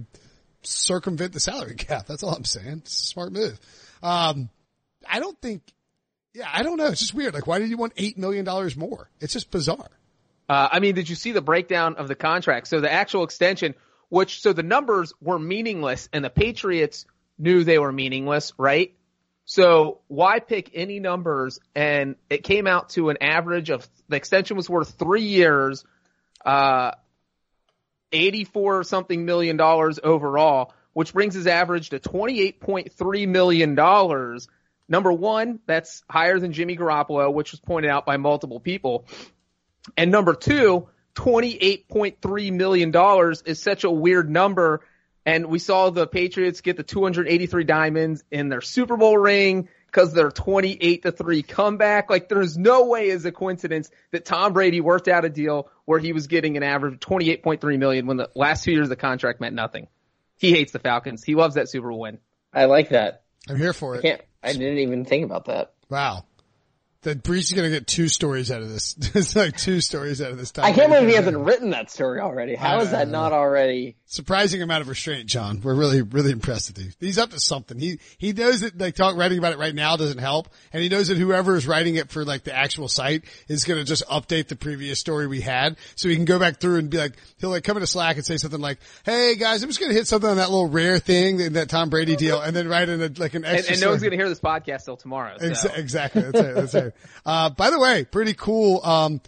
[0.62, 2.06] circumvent the salary cap.
[2.06, 2.84] That's all I'm saying.
[2.86, 3.60] Smart move.
[4.04, 4.50] Um,
[5.10, 5.62] I don't think,
[6.34, 6.88] yeah, I don't know.
[6.88, 7.34] It's just weird.
[7.34, 8.46] Like, why did you want $8 million
[8.78, 9.10] more?
[9.20, 9.90] It's just bizarre.
[10.50, 12.68] Uh, I mean, did you see the breakdown of the contract?
[12.68, 13.76] So the actual extension,
[14.10, 17.06] which, so the numbers were meaningless and the Patriots
[17.38, 18.94] knew they were meaningless, right?
[19.48, 21.60] So why pick any numbers?
[21.74, 25.86] And it came out to an average of, the extension was worth three years,
[26.46, 26.92] uh,
[28.12, 34.40] 84 something million dollars overall, which brings his average to $28.3 million.
[34.90, 39.06] Number one, that's higher than Jimmy Garoppolo, which was pointed out by multiple people.
[39.96, 42.94] And number two, $28.3 million
[43.46, 44.82] is such a weird number.
[45.28, 50.14] And we saw the Patriots get the 283 diamonds in their Super Bowl ring because
[50.14, 52.10] their 28 to 3 comeback.
[52.10, 56.00] Like there's no way is a coincidence that Tom Brady worked out a deal where
[56.00, 58.96] he was getting an average of 28.3 million when the last two years of the
[58.96, 59.88] contract meant nothing.
[60.38, 61.26] He hates the Falcons.
[61.26, 62.20] He loves that Super Bowl win.
[62.54, 63.24] I like that.
[63.50, 64.02] I'm here for I it.
[64.04, 64.22] can't.
[64.42, 65.74] I didn't even think about that.
[65.90, 66.24] Wow.
[67.04, 68.96] That Brees is going to get two stories out of this.
[69.16, 70.66] it's like two stories out of this time.
[70.66, 72.56] I can't believe he hasn't written that story already.
[72.56, 73.96] How is I that not already?
[74.08, 75.62] Surprising amount of restraint, John.
[75.62, 76.92] We're really, really impressed with you.
[77.00, 77.78] He's up to something.
[77.78, 80.50] He, he knows that like talk, writing about it right now doesn't help.
[80.74, 83.78] And he knows that whoever is writing it for like the actual site is going
[83.80, 85.78] to just update the previous story we had.
[85.96, 88.26] So he can go back through and be like, he'll like come into Slack and
[88.26, 91.00] say something like, Hey guys, I'm just going to hit something on that little rare
[91.00, 93.74] thing in that Tom Brady deal and then write in a, like an And, extra.
[93.74, 95.38] and no one's going to hear this podcast till tomorrow.
[95.38, 95.46] So.
[95.48, 96.24] Ex- exactly.
[96.24, 96.56] That's it.
[96.56, 96.87] That's it.
[97.26, 98.84] Uh, by the way, pretty cool.
[98.84, 99.22] Um,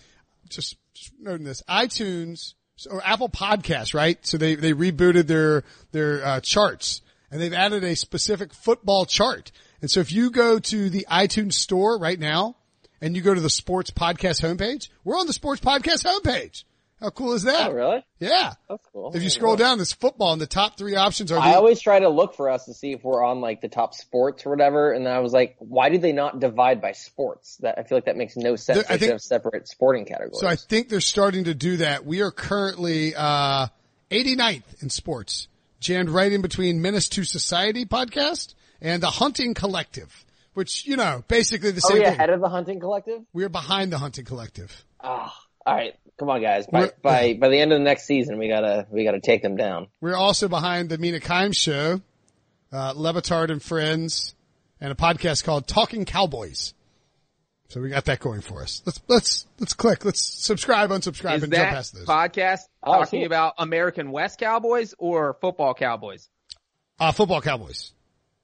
[0.50, 2.54] just, just noting this, iTunes
[2.90, 4.18] or Apple Podcasts, right?
[4.26, 9.52] So they, they rebooted their, their, uh, charts and they've added a specific football chart.
[9.82, 12.56] And so if you go to the iTunes store right now
[13.02, 16.64] and you go to the sports podcast homepage, we're on the sports podcast homepage.
[17.02, 17.70] How cool is that?
[17.70, 18.04] Oh, really?
[18.20, 18.54] Yeah.
[18.70, 19.12] That's cool.
[19.16, 21.80] If you scroll down, this football and the top three options are the, I always
[21.80, 24.50] try to look for us to see if we're on like the top sports or
[24.50, 27.56] whatever, and then I was like, why do they not divide by sports?
[27.62, 28.80] That I feel like that makes no sense.
[28.80, 30.40] There- I They should think- have separate sporting categories.
[30.42, 32.06] So I think they're starting to do that.
[32.06, 33.68] We are currently uh
[34.12, 35.48] 89th in sports,
[35.80, 41.24] jammed right in between Menace to Society podcast and the Hunting Collective, which you know
[41.28, 42.14] basically the Are same we thing.
[42.14, 43.22] ahead of the hunting collective?
[43.34, 44.84] we are behind the Hunting Collective.
[45.02, 45.34] Ah,
[45.66, 45.96] all right.
[46.20, 46.68] Come on, guys.
[46.68, 49.42] By We're- by by the end of the next season, we gotta we gotta take
[49.42, 49.88] them down.
[50.02, 52.02] We're also behind the Mina Kimes show,
[52.74, 54.36] uh, Le Batard and Friends,
[54.82, 56.74] and a podcast called Talking Cowboys.
[57.70, 58.82] So we got that going for us.
[58.86, 60.04] Let's let's let's click.
[60.04, 62.06] Let's subscribe, unsubscribe, Is and jump past those.
[62.06, 63.28] podcast Oh, talking cool.
[63.28, 66.30] about American West Cowboys or football Cowboys?
[67.00, 67.94] Uh, football Cowboys.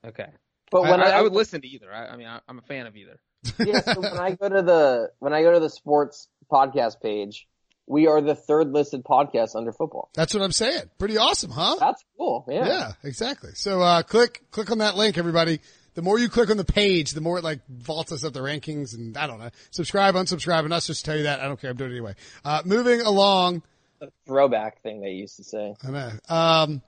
[0.05, 0.27] Okay.
[0.71, 1.91] But I, when I, I, I would listen to either.
[1.91, 3.19] I, I mean, I, I'm a fan of either.
[3.59, 7.47] yeah, so when I go to the when I go to the sports podcast page,
[7.87, 10.09] we are the third listed podcast under football.
[10.13, 10.83] That's what I'm saying.
[10.97, 11.75] Pretty awesome, huh?
[11.79, 12.45] That's cool.
[12.47, 12.67] Yeah.
[12.67, 13.51] Yeah, exactly.
[13.53, 15.59] So, uh, click, click on that link, everybody.
[15.93, 18.41] The more you click on the page, the more it like vaults us up the
[18.41, 19.49] rankings and I don't know.
[19.71, 21.39] Subscribe, unsubscribe, and us just tell you that.
[21.39, 21.71] I don't care.
[21.71, 22.15] I'm doing it anyway.
[22.43, 23.63] Uh, moving along.
[23.99, 25.75] The throwback thing they used to say.
[25.87, 26.11] I know.
[26.27, 26.81] Um,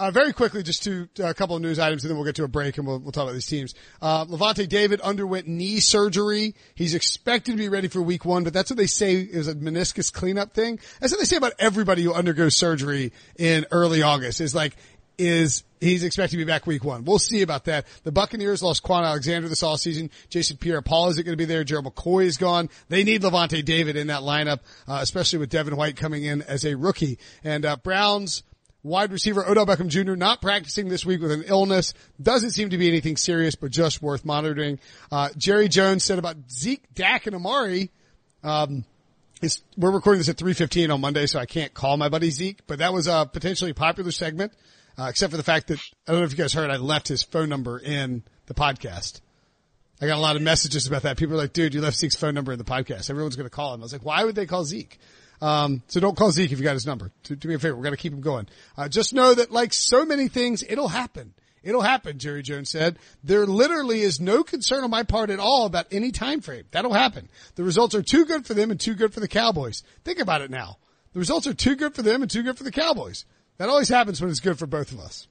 [0.00, 2.44] uh, very quickly, just uh, a couple of news items, and then we'll get to
[2.44, 3.74] a break, and we'll, we'll talk about these teams.
[4.00, 6.54] Uh, Lavonte David underwent knee surgery.
[6.74, 9.54] He's expected to be ready for Week One, but that's what they say is a
[9.54, 10.80] meniscus cleanup thing.
[11.00, 14.40] That's what they say about everybody who undergoes surgery in early August.
[14.40, 14.74] Is like
[15.18, 17.04] is he's expected to be back Week One.
[17.04, 17.86] We'll see about that.
[18.04, 20.10] The Buccaneers lost Kwon Alexander this offseason.
[20.30, 21.62] Jason Pierre-Paul isn't going to be there.
[21.62, 22.70] Gerald McCoy is gone.
[22.88, 26.64] They need Lavonte David in that lineup, uh, especially with Devin White coming in as
[26.64, 27.18] a rookie.
[27.44, 28.42] And uh, Browns
[28.82, 30.14] wide receiver Odell Beckham Jr.
[30.14, 31.94] not practicing this week with an illness.
[32.20, 34.78] Doesn't seem to be anything serious, but just worth monitoring.
[35.10, 37.90] Uh, Jerry Jones said about Zeke, Dak, and Amari,
[38.42, 38.84] um,
[39.42, 42.60] it's, we're recording this at 3.15 on Monday, so I can't call my buddy Zeke,
[42.66, 44.52] but that was a potentially popular segment,
[44.98, 47.08] uh, except for the fact that, I don't know if you guys heard, I left
[47.08, 49.20] his phone number in the podcast.
[50.00, 51.16] I got a lot of messages about that.
[51.16, 53.10] People are like, dude, you left Zeke's phone number in the podcast.
[53.10, 53.80] Everyone's going to call him.
[53.80, 54.98] I was like, why would they call Zeke?
[55.40, 57.10] Um, so don't call Zeke if you got his number.
[57.22, 57.76] Do, do me a favor.
[57.76, 58.48] We're going to keep him going.
[58.76, 61.34] Uh, just know that like so many things, it'll happen.
[61.62, 62.98] It'll happen, Jerry Jones said.
[63.22, 66.64] There literally is no concern on my part at all about any time frame.
[66.70, 67.28] That'll happen.
[67.54, 69.82] The results are too good for them and too good for the Cowboys.
[70.04, 70.78] Think about it now.
[71.12, 73.24] The results are too good for them and too good for the Cowboys.
[73.58, 75.28] That always happens when it's good for both of us.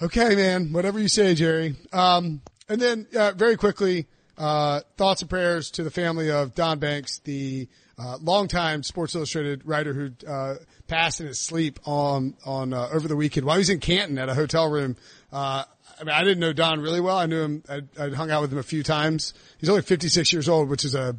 [0.00, 0.72] Okay, man.
[0.72, 1.74] Whatever you say, Jerry.
[1.92, 4.06] Um, and then, uh, very quickly,
[4.38, 7.68] uh, thoughts and prayers to the family of Don Banks, the,
[8.00, 10.54] uh, longtime Sports Illustrated writer who, uh,
[10.88, 14.18] passed in his sleep on, on, uh, over the weekend while he was in Canton
[14.18, 14.96] at a hotel room.
[15.30, 15.64] Uh,
[16.00, 17.18] I mean, I didn't know Don really well.
[17.18, 17.62] I knew him.
[17.68, 19.34] I'd, I'd hung out with him a few times.
[19.58, 21.16] He's only 56 years old, which is a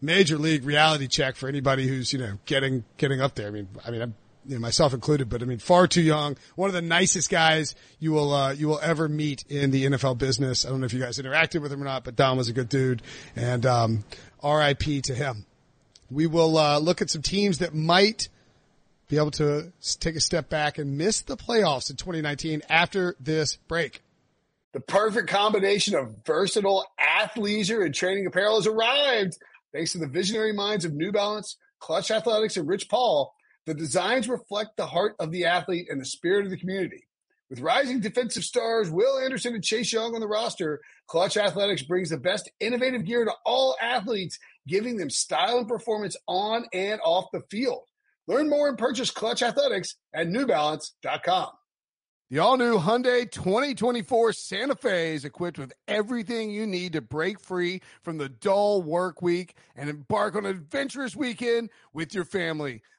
[0.00, 3.48] major league reality check for anybody who's, you know, getting, getting up there.
[3.48, 4.14] I mean, I mean, I'm,
[4.46, 6.36] you know, myself included, but I mean, far too young.
[6.56, 10.16] One of the nicest guys you will, uh, you will ever meet in the NFL
[10.16, 10.64] business.
[10.64, 12.54] I don't know if you guys interacted with him or not, but Don was a
[12.54, 13.02] good dude
[13.36, 14.04] and, um,
[14.42, 15.44] RIP to him.
[16.14, 18.28] We will uh, look at some teams that might
[19.08, 23.56] be able to take a step back and miss the playoffs in 2019 after this
[23.56, 24.00] break.
[24.72, 29.36] The perfect combination of versatile athleisure and training apparel has arrived.
[29.72, 33.34] Thanks to the visionary minds of New Balance, Clutch Athletics, and Rich Paul,
[33.66, 37.08] the designs reflect the heart of the athlete and the spirit of the community.
[37.50, 42.10] With rising defensive stars Will Anderson and Chase Young on the roster, Clutch Athletics brings
[42.10, 47.26] the best innovative gear to all athletes, giving them style and performance on and off
[47.32, 47.82] the field.
[48.26, 51.50] Learn more and purchase Clutch Athletics at newbalance.com.
[52.30, 57.38] The all new Hyundai 2024 Santa Fe is equipped with everything you need to break
[57.38, 62.80] free from the dull work week and embark on an adventurous weekend with your family.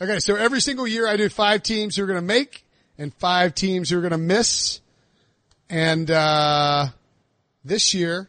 [0.00, 2.66] Okay, so every single year I do five teams who are going to make
[2.98, 4.80] and five teams who are going to miss.
[5.70, 6.88] And uh,
[7.64, 8.28] this year,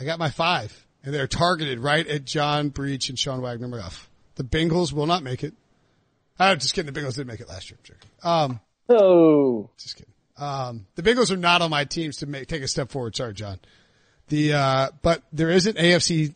[0.00, 4.06] I got my five, and they're targeted right at John Breech and Sean Wagner McGough.
[4.34, 5.54] The Bengals will not make it.
[6.38, 6.92] I'm just kidding.
[6.92, 7.78] The Bengals didn't make it last year.
[8.22, 10.12] Um, oh, just kidding.
[10.36, 13.16] Um, the Bengals are not on my teams to make take a step forward.
[13.16, 13.58] Sorry, John.
[14.28, 16.34] The uh, but there is an AFC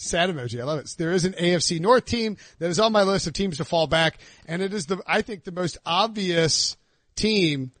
[0.00, 0.60] sad emoji.
[0.60, 0.94] I love it.
[0.96, 3.86] There is an AFC North team that is on my list of teams to fall
[3.86, 6.76] back, and it is the I think the most obvious
[7.16, 7.72] team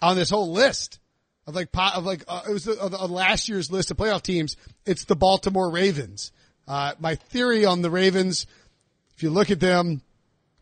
[0.00, 0.98] on this whole list
[1.46, 4.56] of like of like uh, it was the, last year's list of playoff teams.
[4.86, 6.32] It's the Baltimore Ravens.
[6.66, 8.46] Uh, my theory on the Ravens,
[9.14, 10.00] if you look at them,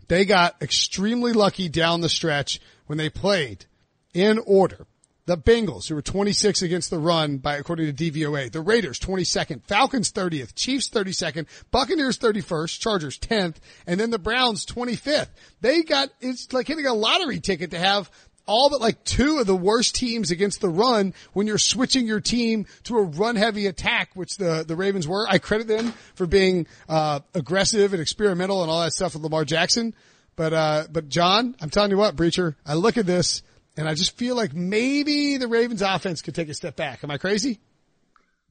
[0.08, 3.66] they got extremely lucky down the stretch when they played
[4.12, 4.86] in order.
[5.24, 8.50] The Bengals, who were 26 against the run by, according to DVOA.
[8.50, 9.62] The Raiders, 22nd.
[9.64, 10.56] Falcons, 30th.
[10.56, 11.46] Chiefs, 32nd.
[11.70, 12.80] Buccaneers, 31st.
[12.80, 13.56] Chargers, 10th.
[13.86, 15.28] And then the Browns, 25th.
[15.60, 18.10] They got, it's like hitting a lottery ticket to have
[18.46, 22.20] all but like two of the worst teams against the run when you're switching your
[22.20, 25.24] team to a run heavy attack, which the, the Ravens were.
[25.28, 29.44] I credit them for being, uh, aggressive and experimental and all that stuff with Lamar
[29.44, 29.94] Jackson.
[30.34, 33.42] But, uh, but John, I'm telling you what, Breacher, I look at this
[33.76, 37.02] and I just feel like maybe the Ravens offense could take a step back.
[37.04, 37.60] Am I crazy?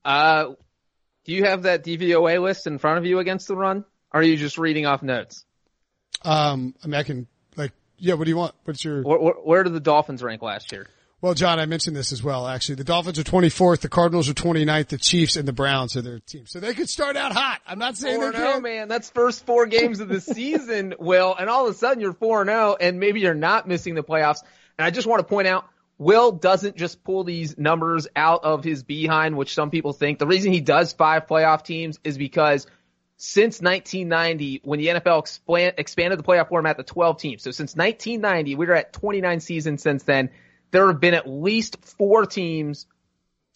[0.03, 0.53] Uh,
[1.25, 3.85] do you have that DVOA list in front of you against the run?
[4.13, 5.45] Or are you just reading off notes?
[6.23, 8.53] Um, I mean, I can like, yeah, what do you want?
[8.63, 10.87] What's your, where, where, where did the Dolphins rank last year?
[11.21, 12.75] Well, John, I mentioned this as well, actually.
[12.75, 16.19] The Dolphins are 24th, the Cardinals are 29th, the Chiefs and the Browns are their
[16.19, 16.47] team.
[16.47, 17.59] So they could start out hot.
[17.67, 18.63] I'm not saying they can.
[18.63, 18.87] man.
[18.87, 22.77] That's first four games of the season, Will, and all of a sudden you're 4-0
[22.81, 24.39] and maybe you're not missing the playoffs.
[24.81, 25.65] And I just want to point out,
[25.99, 30.17] Will doesn't just pull these numbers out of his behind, which some people think.
[30.17, 32.65] The reason he does five playoff teams is because
[33.15, 38.55] since 1990, when the NFL expanded the playoff format to 12 teams, so since 1990,
[38.55, 40.31] we're at 29 seasons since then,
[40.71, 42.87] there have been at least four teams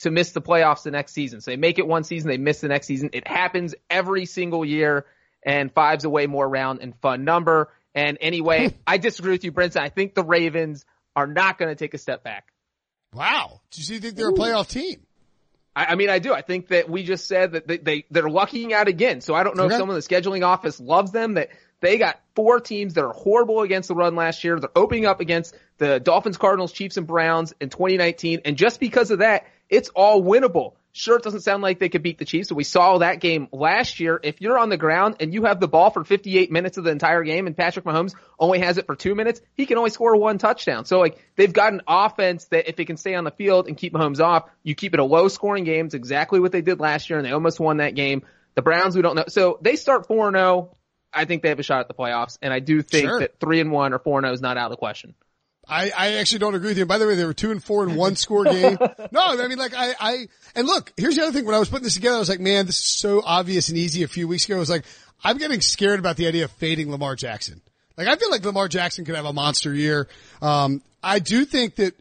[0.01, 1.41] to miss the playoffs the next season.
[1.41, 3.09] So they make it one season, they miss the next season.
[3.13, 5.07] It happens every single year,
[5.41, 7.71] and five's a way more round and fun number.
[7.95, 9.81] And anyway, I disagree with you, Brinson.
[9.81, 12.51] I think the Ravens are not going to take a step back.
[13.13, 13.61] Wow.
[13.71, 14.35] Do you think they're Ooh.
[14.35, 15.01] a playoff team?
[15.75, 16.33] I, I, mean, I do.
[16.33, 19.21] I think that we just said that they, they, they're lucking out again.
[19.21, 19.75] So I don't know okay.
[19.75, 21.49] if someone in the scheduling office loves them that
[21.81, 24.59] they got four teams that are horrible against the run last year.
[24.59, 28.41] They're opening up against the Dolphins, Cardinals, Chiefs, and Browns in 2019.
[28.45, 30.73] And just because of that, it's all winnable.
[30.97, 32.47] Sure, it doesn't sound like they could beat the Chiefs.
[32.47, 34.17] So we saw that game last year.
[34.23, 36.89] If you're on the ground and you have the ball for 58 minutes of the
[36.91, 40.15] entire game and Patrick Mahomes only has it for two minutes, he can only score
[40.15, 40.85] one touchdown.
[40.85, 43.75] So like they've got an offense that if it can stay on the field and
[43.75, 45.87] keep Mahomes off, you keep it a low scoring game.
[45.87, 48.23] It's exactly what they did last year and they almost won that game.
[48.53, 49.25] The Browns, we don't know.
[49.27, 50.69] So they start 4-0.
[51.11, 52.37] I think they have a shot at the playoffs.
[52.41, 53.19] And I do think sure.
[53.19, 55.13] that 3 and 1 or 4-0 is not out of the question.
[55.67, 56.85] I, I actually don't agree with you.
[56.85, 58.77] By the way, they were two and four in one score game.
[59.11, 61.45] No, I mean, like I, I, and look, here's the other thing.
[61.45, 63.77] When I was putting this together, I was like, man, this is so obvious and
[63.77, 64.55] easy a few weeks ago.
[64.55, 64.83] I was like,
[65.23, 67.61] I'm getting scared about the idea of fading Lamar Jackson.
[67.97, 70.07] Like I feel like Lamar Jackson could have a monster year.
[70.41, 71.93] Um, I do think that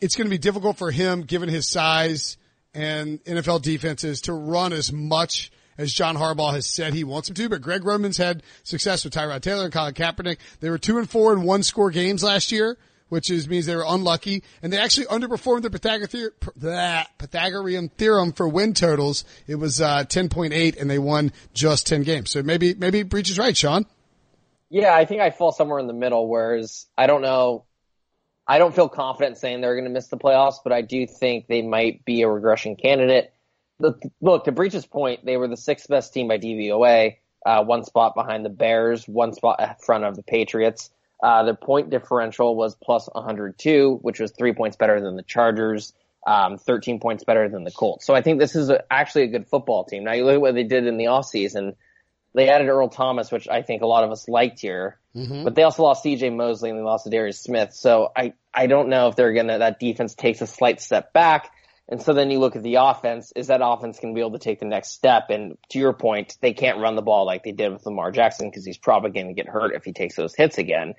[0.00, 2.36] it's going to be difficult for him, given his size
[2.72, 7.34] and NFL defenses, to run as much as John Harbaugh has said he wants him
[7.34, 7.48] to.
[7.48, 10.38] But Greg Roman's had success with Tyrod Taylor and Colin Kaepernick.
[10.60, 13.76] They were two and four in one score games last year which is means they
[13.76, 16.30] were unlucky, and they actually underperformed the Pythagorean,
[17.18, 19.24] Pythagorean theorem for win totals.
[19.46, 22.30] It was uh, ten point eight, and they won just ten games.
[22.30, 23.86] So maybe maybe Breech is right, Sean.
[24.70, 26.28] Yeah, I think I fall somewhere in the middle.
[26.28, 27.64] Whereas I don't know,
[28.46, 31.46] I don't feel confident saying they're going to miss the playoffs, but I do think
[31.46, 33.32] they might be a regression candidate.
[33.78, 38.14] Look, to Breech's point, they were the sixth best team by DVOA, uh, one spot
[38.14, 40.90] behind the Bears, one spot in front of the Patriots.
[41.22, 45.94] Uh, their point differential was plus 102, which was three points better than the Chargers,
[46.26, 48.06] um, 13 points better than the Colts.
[48.06, 50.04] So I think this is a, actually a good football team.
[50.04, 51.76] Now you look at what they did in the offseason.
[52.34, 55.44] They added Earl Thomas, which I think a lot of us liked here, mm-hmm.
[55.44, 57.72] but they also lost CJ Mosley and they lost Darius Smith.
[57.72, 61.50] So I, I don't know if they're gonna, that defense takes a slight step back.
[61.88, 64.32] And so then you look at the offense, is that offense going to be able
[64.32, 65.28] to take the next step?
[65.28, 68.48] And to your point, they can't run the ball like they did with Lamar Jackson
[68.48, 70.94] because he's probably going to get hurt if he takes those hits again.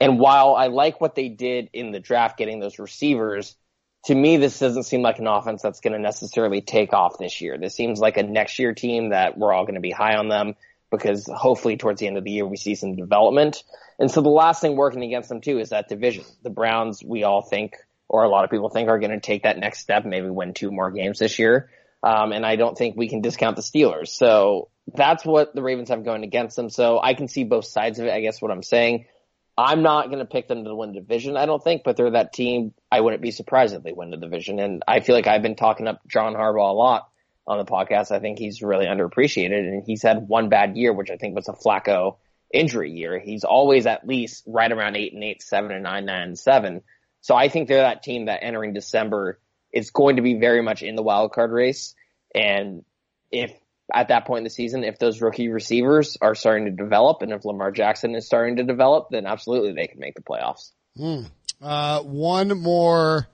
[0.00, 3.56] And while I like what they did in the draft, getting those receivers,
[4.04, 7.40] to me, this doesn't seem like an offense that's going to necessarily take off this
[7.40, 7.58] year.
[7.58, 10.28] This seems like a next year team that we're all going to be high on
[10.28, 10.54] them
[10.90, 13.62] because hopefully towards the end of the year we see some development.
[13.98, 16.24] And so the last thing working against them too is that division.
[16.42, 17.74] The Browns, we all think,
[18.10, 20.52] or a lot of people think are going to take that next step, maybe win
[20.52, 21.70] two more games this year.
[22.02, 24.08] Um, and I don't think we can discount the Steelers.
[24.08, 26.70] So that's what the Ravens have going against them.
[26.70, 28.12] So I can see both sides of it.
[28.12, 29.06] I guess what I'm saying.
[29.56, 32.10] I'm not going to pick them to win the division, I don't think, but they're
[32.10, 32.74] that team.
[32.90, 34.58] I wouldn't be surprised if they win the division.
[34.58, 37.10] And I feel like I've been talking up John Harbaugh a lot
[37.46, 38.10] on the podcast.
[38.10, 41.48] I think he's really underappreciated and he's had one bad year, which I think was
[41.48, 42.16] a Flacco
[42.52, 43.20] injury year.
[43.20, 46.82] He's always at least right around eight and eight, seven and nine, nine and seven.
[47.20, 49.38] So I think they're that team that entering December
[49.72, 51.94] is going to be very much in the wild card race.
[52.34, 52.84] And
[53.30, 53.52] if
[53.92, 57.32] at that point in the season, if those rookie receivers are starting to develop and
[57.32, 60.72] if Lamar Jackson is starting to develop, then absolutely they can make the playoffs.
[60.98, 61.30] Mm.
[61.60, 63.28] Uh, one more.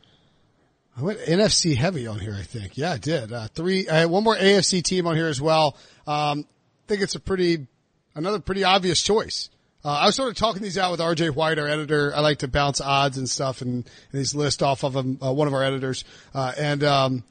[0.96, 2.78] I went NFC heavy on here, I think.
[2.78, 3.32] Yeah, I did.
[3.32, 5.76] Uh, three, I had one more AFC team on here as well.
[6.06, 6.46] Um,
[6.84, 7.66] I think it's a pretty,
[8.14, 9.50] another pretty obvious choice.
[9.86, 12.12] Uh, I was sort of talking these out with RJ White, our editor.
[12.12, 15.32] I like to bounce odds and stuff and, and these list off of them, uh,
[15.32, 16.02] one of our editors.
[16.34, 17.24] Uh, and, um,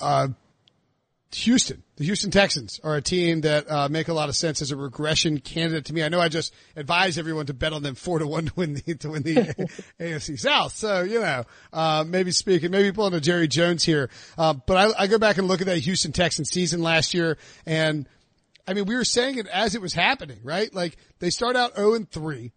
[0.00, 0.26] uh,
[1.32, 4.72] Houston, the Houston Texans are a team that uh, make a lot of sense as
[4.72, 6.02] a regression candidate to me.
[6.02, 8.74] I know I just advise everyone to bet on them four to one to win
[8.74, 9.36] the to win the
[10.00, 10.74] AFC South.
[10.74, 14.10] So you know, uh, maybe speaking, maybe pulling a Jerry Jones here.
[14.36, 17.38] Uh, but I, I go back and look at that Houston Texans season last year,
[17.64, 18.08] and
[18.70, 20.72] I mean, we were saying it as it was happening, right?
[20.72, 22.52] Like they start out zero oh and three.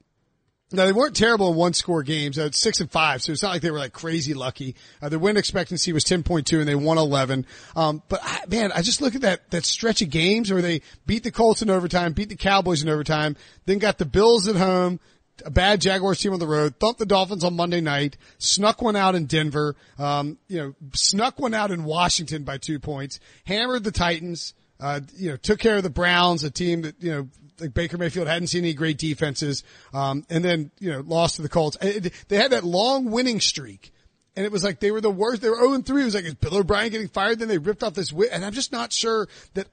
[0.71, 2.37] Now they weren't terrible in one score games.
[2.37, 4.75] Uh, six and five, so it's not like they were like crazy lucky.
[5.01, 7.47] Uh, their win expectancy was ten point two, and they won eleven.
[7.75, 10.81] Um, but I, man, I just look at that that stretch of games where they
[11.07, 14.55] beat the Colts in overtime, beat the Cowboys in overtime, then got the Bills at
[14.55, 14.99] home,
[15.43, 18.95] a bad Jaguars team on the road, thumped the Dolphins on Monday night, snuck one
[18.95, 23.83] out in Denver, um, you know, snuck one out in Washington by two points, hammered
[23.83, 24.53] the Titans.
[24.83, 27.97] Uh, you know, took care of the Browns, a team that, you know, like Baker
[27.97, 29.63] Mayfield hadn't seen any great defenses.
[29.93, 31.77] Um, and then, you know, lost to the Colts.
[31.77, 33.93] They had that long winning streak.
[34.35, 35.41] And it was like they were the worst.
[35.41, 36.01] They were 0 3.
[36.01, 37.39] It was like, is Bill O'Brien getting fired?
[37.39, 38.27] Then they ripped off this win.
[38.33, 39.67] And I'm just not sure that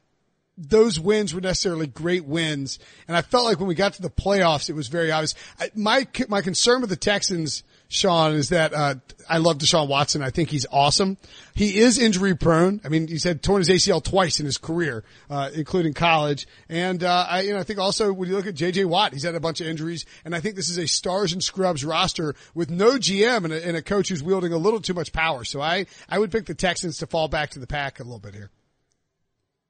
[0.56, 2.78] those wins were necessarily great wins.
[3.08, 5.34] And I felt like when we got to the playoffs, it was very obvious.
[5.58, 8.94] I, my, my concern with the Texans Sean, is that uh,
[9.28, 10.22] I love Deshaun Watson.
[10.22, 11.18] I think he's awesome.
[11.56, 12.80] He is injury prone.
[12.84, 16.46] I mean, he's had torn his ACL twice in his career, uh, including college.
[16.68, 18.84] And uh, I, you know, I think also when you look at J.J.
[18.84, 21.42] Watt, he's had a bunch of injuries, and I think this is a stars and
[21.42, 24.94] scrubs roster with no GM and a, and a coach who's wielding a little too
[24.94, 25.42] much power.
[25.42, 28.20] So I, I would pick the Texans to fall back to the pack a little
[28.20, 28.50] bit here.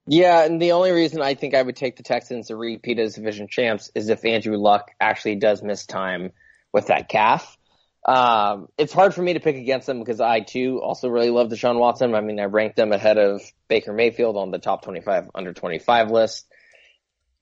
[0.05, 3.15] Yeah, and the only reason I think I would take the Texans to repeat as
[3.15, 6.31] division champs is if Andrew Luck actually does miss time
[6.71, 7.57] with that calf.
[8.03, 11.49] Um, it's hard for me to pick against them because I too also really love
[11.49, 12.15] Deshaun Watson.
[12.15, 16.09] I mean, I ranked them ahead of Baker Mayfield on the top 25 under 25
[16.09, 16.47] list.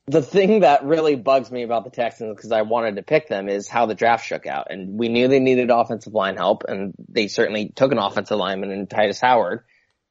[0.07, 3.47] The thing that really bugs me about the Texans because I wanted to pick them
[3.47, 4.67] is how the draft shook out.
[4.69, 8.71] And we knew they needed offensive line help and they certainly took an offensive lineman
[8.71, 9.63] in Tytus Howard.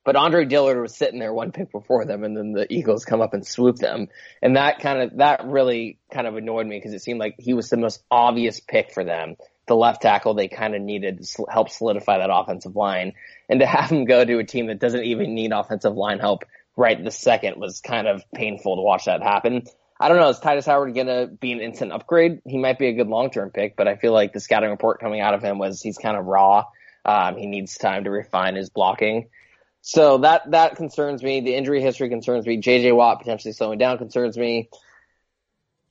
[0.05, 3.20] But Andre Dillard was sitting there one pick before them and then the Eagles come
[3.20, 4.07] up and swoop them.
[4.40, 7.53] And that kind of, that really kind of annoyed me because it seemed like he
[7.53, 9.36] was the most obvious pick for them
[9.69, 13.12] the left tackle they kind of needed to help solidify that offensive line.
[13.49, 16.45] And to have him go to a team that doesn't even need offensive line help
[16.77, 19.64] right the second was kind of painful to watch that happen.
[20.01, 20.29] I don't know.
[20.29, 22.41] Is Tytus Howard going to be an instant upgrade?
[22.47, 25.01] He might be a good long term pick, but I feel like the scouting report
[25.01, 26.64] coming out of him was he's kind of raw.
[27.05, 29.29] Um, he needs time to refine his blocking.
[29.81, 31.41] So that that concerns me.
[31.41, 32.59] The injury history concerns me.
[32.59, 32.93] J.J.
[32.93, 34.69] Watt potentially slowing down concerns me.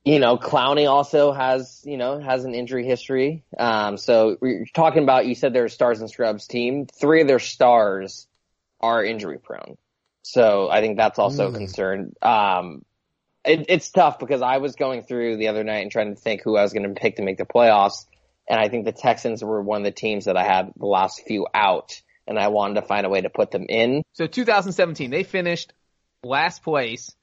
[0.08, 3.44] You know, Clowney also has you know has an injury history.
[3.58, 6.86] Um, so you're talking about you said they're stars and scrubs team.
[6.86, 8.26] Three of their stars
[8.80, 9.76] are injury prone.
[10.22, 11.54] So I think that's also mm.
[11.54, 12.12] a concern.
[12.22, 12.86] Um,
[13.44, 16.42] it, it's tough because I was going through the other night and trying to think
[16.42, 18.06] who I was going to pick to make the playoffs.
[18.48, 21.22] And I think the Texans were one of the teams that I had the last
[21.26, 24.02] few out and I wanted to find a way to put them in.
[24.14, 25.74] So 2017, they finished
[26.22, 27.14] last place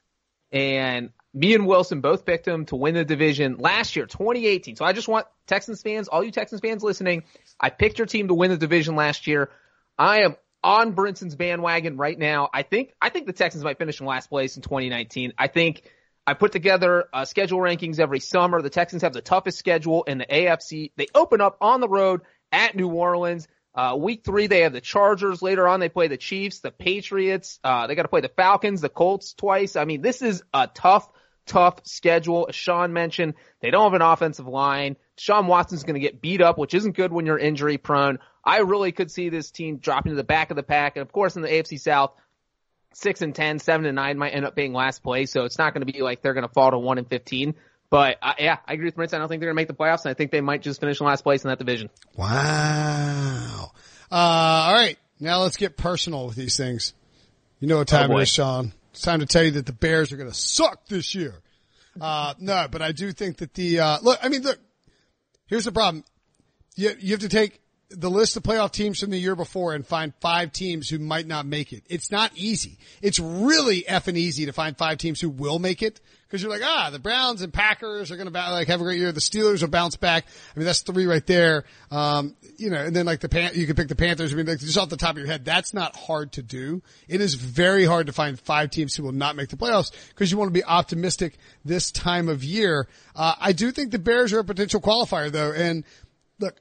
[0.52, 4.76] and me and Wilson both picked them to win the division last year, 2018.
[4.76, 7.24] So I just want Texans fans, all you Texans fans listening,
[7.60, 9.50] I picked your team to win the division last year.
[9.98, 12.48] I am on Brinson's bandwagon right now.
[12.52, 15.34] I think I think the Texans might finish in last place in 2019.
[15.38, 15.82] I think
[16.26, 18.60] I put together uh, schedule rankings every summer.
[18.60, 20.90] The Texans have the toughest schedule in the AFC.
[20.96, 23.46] They open up on the road at New Orleans.
[23.76, 25.42] Uh, week three, they have the Chargers.
[25.42, 27.60] Later on, they play the Chiefs, the Patriots.
[27.62, 29.76] Uh, they got to play the Falcons, the Colts twice.
[29.76, 31.08] I mean, this is a tough,
[31.46, 32.46] tough schedule.
[32.48, 34.96] As Sean mentioned, they don't have an offensive line.
[35.16, 38.18] Sean Watson's going to get beat up, which isn't good when you're injury prone.
[38.44, 40.96] I really could see this team dropping to the back of the pack.
[40.96, 42.12] And of course, in the AFC South,
[42.92, 45.30] six and 10, seven and nine might end up being last place.
[45.30, 47.54] So it's not going to be like they're going to fall to one and 15.
[47.88, 49.14] But uh, yeah, I agree with Prince.
[49.14, 50.80] I don't think they're going to make the playoffs, and I think they might just
[50.80, 51.88] finish in last place in that division.
[52.16, 53.70] Wow.
[54.10, 54.98] Uh, all right.
[55.20, 56.94] Now let's get personal with these things.
[57.60, 58.72] You know what time oh it is, Sean.
[58.96, 61.34] It's time to tell you that the Bears are going to suck this year.
[61.98, 64.58] Uh, no, but I do think that the, uh, look, I mean, look,
[65.46, 66.04] here's the problem.
[66.74, 69.86] You, you have to take the list of playoff teams from the year before and
[69.86, 71.84] find five teams who might not make it.
[71.88, 72.76] It's not easy.
[73.00, 76.62] It's really effing easy to find five teams who will make it because you're like,
[76.64, 79.12] ah, the Browns and Packers are going to like have a great year.
[79.12, 80.26] The Steelers will bounce back.
[80.26, 81.64] I mean, that's three right there.
[81.90, 84.32] Um, you know, and then like the Pan- you can pick the Panthers.
[84.32, 86.82] I mean, like just off the top of your head, that's not hard to do.
[87.06, 90.32] It is very hard to find five teams who will not make the playoffs because
[90.32, 92.88] you want to be optimistic this time of year.
[93.14, 95.52] Uh, I do think the Bears are a potential qualifier though.
[95.52, 95.84] And
[96.40, 96.56] look,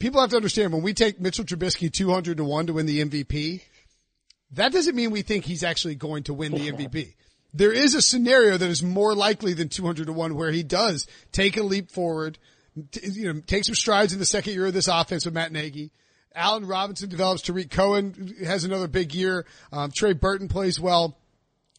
[0.00, 3.04] people have to understand when we take Mitchell Trubisky 200 to 1 to win the
[3.04, 3.62] MVP,
[4.52, 7.14] that doesn't mean we think he's actually going to win the MVP.
[7.52, 11.06] There is a scenario that is more likely than 200 to 1 where he does
[11.32, 12.38] take a leap forward,
[12.92, 15.52] t- you know, take some strides in the second year of this offense with Matt
[15.52, 15.90] Nagy.
[16.34, 17.42] Allen Robinson develops.
[17.42, 19.46] Tarik Cohen has another big year.
[19.72, 21.16] Um, Trey Burton plays well.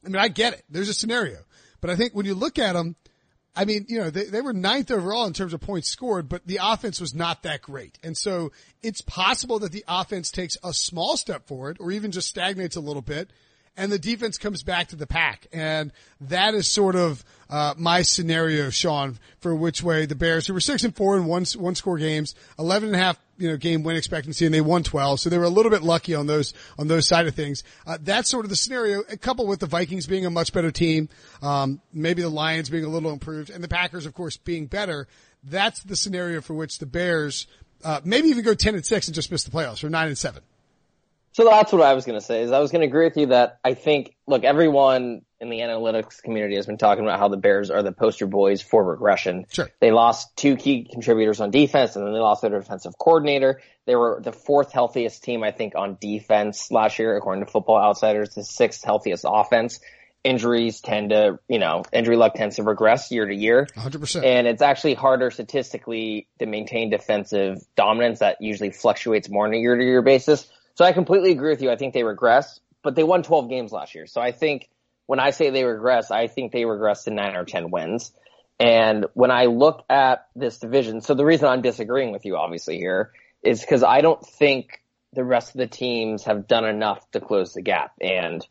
[0.06, 0.66] I mean, I get it.
[0.70, 1.38] There's a scenario,
[1.80, 2.96] but I think when you look at them,
[3.56, 6.46] I mean, you know, they, they were ninth overall in terms of points scored, but
[6.48, 8.00] the offense was not that great.
[8.02, 8.52] And so
[8.82, 12.82] it's possible that the offense takes a small step forward or even just stagnates a
[12.82, 13.32] little bit
[13.78, 15.48] and the defense comes back to the pack.
[15.54, 15.92] And
[16.22, 20.60] that is sort of, uh, my scenario, Sean, for which way the Bears, who were
[20.60, 23.84] six and four in one, one score games, 11 and a half, you know, game
[23.84, 25.22] win expectancy and they won 12.
[25.22, 27.64] So they were a little bit lucky on those, on those side of things.
[27.88, 31.10] Uh, that's sort of the scenario, coupled with the Vikings being a much better team,
[31.42, 35.08] um, maybe the Lions being a little improved and the Packers, of course, being better.
[35.44, 37.48] That's the scenario for which the Bears,
[37.84, 40.18] uh, maybe even go 10 and 6 and just miss the playoffs or 9 and
[40.18, 40.44] 7.
[41.34, 43.16] So that's what I was going to say is I was going to agree with
[43.16, 47.30] you that I think, look, everyone in the analytics community has been talking about how
[47.30, 49.46] the Bears are the poster boys for regression.
[49.52, 49.70] Sure.
[49.80, 53.62] They lost two key contributors on defense and then they lost their defensive coordinator.
[53.86, 57.82] They were the fourth healthiest team, I think, on defense last year, according to football
[57.82, 59.80] outsiders, the sixth healthiest offense.
[60.24, 63.68] Injuries tend to, you know, injury luck tends to regress year to year.
[63.76, 64.24] 100%.
[64.24, 69.58] And it's actually harder statistically to maintain defensive dominance that usually fluctuates more on a
[69.58, 70.48] year to year basis.
[70.82, 71.70] So I completely agree with you.
[71.70, 74.08] I think they regress, but they won 12 games last year.
[74.08, 74.68] So I think
[75.06, 78.12] when I say they regress, I think they regress to nine or 10 wins.
[78.60, 82.80] And when I look at this division, so the reason I'm disagreeing with you obviously
[82.80, 83.12] here
[83.44, 84.82] is because I don't think
[85.14, 87.94] the rest of the teams have done enough to close the gap.
[88.02, 88.44] And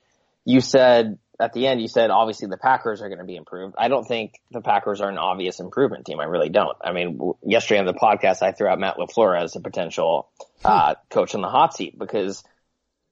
[0.44, 3.74] you said at the end, you said obviously the Packers are going to be improved.
[3.78, 6.20] I don't think the Packers are an obvious improvement team.
[6.20, 6.76] I really don't.
[6.82, 10.30] I mean, yesterday on the podcast, I threw out Matt LaFleur as a potential
[10.64, 12.44] uh, coach in the hot seat because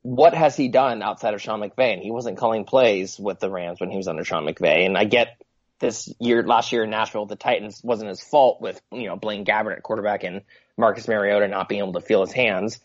[0.03, 1.95] what has he done outside of Sean McVay?
[1.95, 4.85] And he wasn't calling plays with the Rams when he was under Sean McVay.
[4.85, 5.41] And I get
[5.81, 9.45] this year, last year in Nashville, the Titans wasn't his fault with, you know, Blaine
[9.45, 10.43] Gabbert at quarterback and
[10.77, 12.79] Marcus Mariota not being able to feel his hands.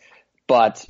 [0.47, 0.85] But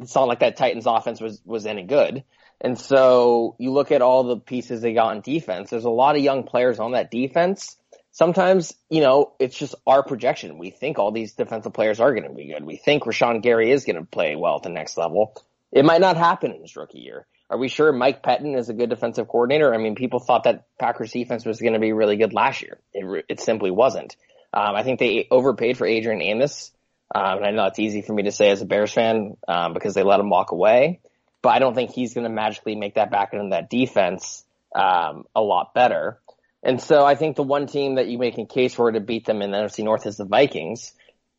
[0.00, 2.24] it's not like that Titans offense was, was any good.
[2.62, 5.68] And so you look at all the pieces they got on defense.
[5.68, 7.76] There's a lot of young players on that defense.
[8.12, 10.58] Sometimes, you know, it's just our projection.
[10.58, 12.64] We think all these defensive players are going to be good.
[12.64, 15.34] We think Rashan Gary is going to play well at the next level.
[15.72, 17.26] It might not happen in his rookie year.
[17.50, 19.74] Are we sure Mike Pettine is a good defensive coordinator?
[19.74, 22.78] I mean, people thought that Packers defense was going to be really good last year.
[22.94, 24.16] It, it simply wasn't.
[24.54, 26.70] Um, I think they overpaid for Adrian Amos.
[27.14, 29.74] Um, and I know it's easy for me to say as a Bears fan um,
[29.74, 31.00] because they let him walk away,
[31.42, 35.24] but I don't think he's going to magically make that back into that defense um,
[35.34, 36.18] a lot better.
[36.62, 39.26] And so I think the one team that you make a case for to beat
[39.26, 40.92] them in the NFC North is the Vikings.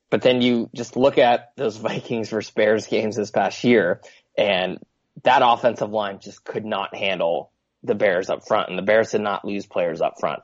[0.10, 4.02] But then you just look at those Vikings versus Bears games this past year,
[4.38, 4.80] and
[5.24, 7.52] that offensive line just could not handle
[7.84, 10.42] the Bears up front, and the Bears did not lose players up front.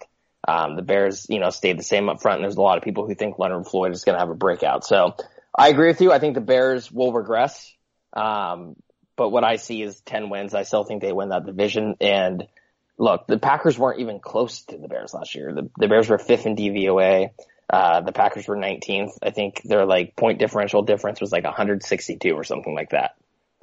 [0.47, 2.83] Um, the Bears, you know, stayed the same up front, and there's a lot of
[2.83, 4.85] people who think Leonard Floyd is going to have a breakout.
[4.85, 5.15] So
[5.57, 6.11] I agree with you.
[6.11, 7.71] I think the Bears will regress.
[8.13, 8.75] Um,
[9.19, 10.55] but what I see is 10 wins.
[10.55, 11.95] I still think they win that division.
[11.99, 12.47] And
[12.97, 15.53] look, the Packers weren't even close to the Bears last year.
[15.53, 17.31] The, the Bears were fifth in DVOA.
[17.69, 19.11] Uh, the Packers were 19th.
[19.21, 23.15] I think their like point differential difference was like 162 or something like that.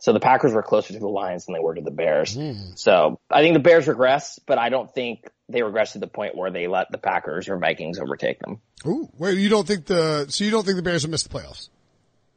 [0.02, 2.36] So the Packers were closer to the Lions than they were to the Bears.
[2.36, 2.78] Mm.
[2.78, 6.36] So I think the Bears regress, but I don't think they regress to the point
[6.36, 8.60] where they let the Packers or Vikings overtake them.
[8.86, 11.30] Ooh, wait, you don't think the so you don't think the Bears will miss the
[11.30, 11.70] playoffs?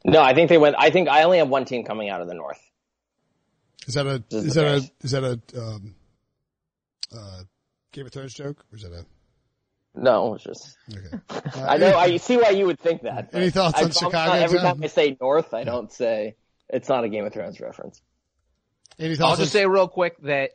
[0.06, 0.76] No, I think they went.
[0.78, 2.58] I think I only have one team coming out of the North.
[3.86, 4.84] Is that a is, is that Bears.
[4.84, 5.94] a is that a um,
[7.16, 7.42] uh,
[7.92, 9.04] Game of Thrones joke or is that a?
[9.94, 10.76] No, it's just.
[10.92, 11.18] Okay.
[11.28, 11.96] Uh, I know.
[11.96, 13.30] I see why you would think that.
[13.32, 14.32] Any thoughts I, on Chicago?
[14.32, 16.36] every time I say North, I don't say
[16.68, 18.00] it's not a Game of Thrones reference.
[18.98, 19.32] Any thoughts?
[19.32, 20.50] I'll just say real quick that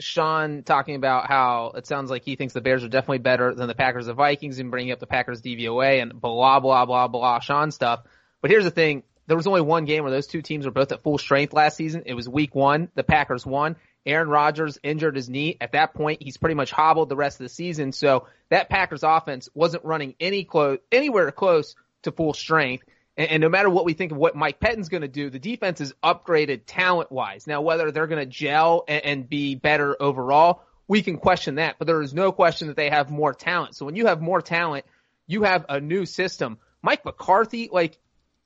[0.00, 3.68] Sean talking about how it sounds like he thinks the Bears are definitely better than
[3.68, 7.40] the Packers and Vikings and bringing up the Packers DVOA and blah, blah, blah, blah,
[7.40, 8.00] Sean stuff.
[8.42, 9.04] But here's the thing.
[9.26, 11.76] There was only one game where those two teams were both at full strength last
[11.76, 12.04] season.
[12.06, 12.88] It was week one.
[12.94, 13.76] The Packers won.
[14.04, 15.56] Aaron Rodgers injured his knee.
[15.60, 17.90] At that point, he's pretty much hobbled the rest of the season.
[17.92, 22.84] So that Packers offense wasn't running any close, anywhere close to full strength.
[23.16, 25.40] And, and no matter what we think of what Mike Pettine's going to do, the
[25.40, 27.48] defense is upgraded talent wise.
[27.48, 31.76] Now, whether they're going to gel and, and be better overall, we can question that,
[31.78, 33.74] but there is no question that they have more talent.
[33.74, 34.84] So when you have more talent,
[35.26, 36.58] you have a new system.
[36.80, 37.98] Mike McCarthy, like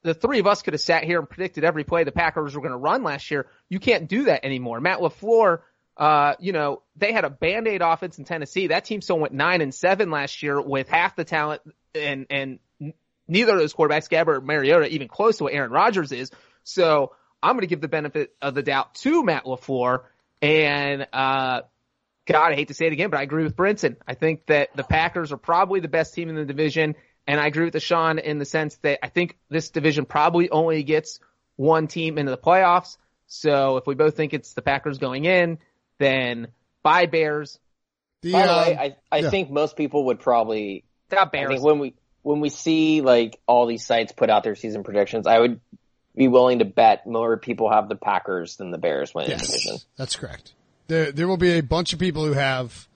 [0.03, 2.62] the three of us could have sat here and predicted every play the Packers were
[2.62, 3.46] going to run last year.
[3.68, 4.80] You can't do that anymore.
[4.80, 5.61] Matt LaFleur,
[5.96, 8.68] uh, you know, they had a band-aid offense in Tennessee.
[8.68, 11.61] That team still went nine and seven last year with half the talent
[11.94, 12.59] and, and
[13.28, 16.30] neither of those quarterbacks, Gabbert or Mariota, even close to what Aaron Rodgers is.
[16.64, 20.05] So I'm going to give the benefit of the doubt to Matt LaFleur.
[20.40, 21.62] And, uh,
[22.26, 23.96] God, I hate to say it again, but I agree with Brinson.
[24.07, 26.94] I think that the Packers are probably the best team in the division.
[27.27, 30.51] And I agree with the Sean in the sense that I think this division probably
[30.51, 31.21] only gets
[31.57, 32.97] one team into the playoffs.
[33.27, 35.59] So if we both think it's the Packers going in,
[35.99, 36.49] then
[36.83, 37.59] bye Bears.
[38.23, 39.31] The, By the way, um, I, I yeah.
[39.31, 40.85] think most people would probably.
[41.09, 41.47] Stop Bears.
[41.47, 44.85] I think when we when we see like all these sites put out their season
[44.85, 45.61] predictions, I would
[46.14, 49.47] be willing to bet more people have the Packers than the Bears winning yes, the
[49.47, 49.77] division.
[49.97, 50.55] That's correct.
[50.89, 52.89] There, there will be a bunch of people who have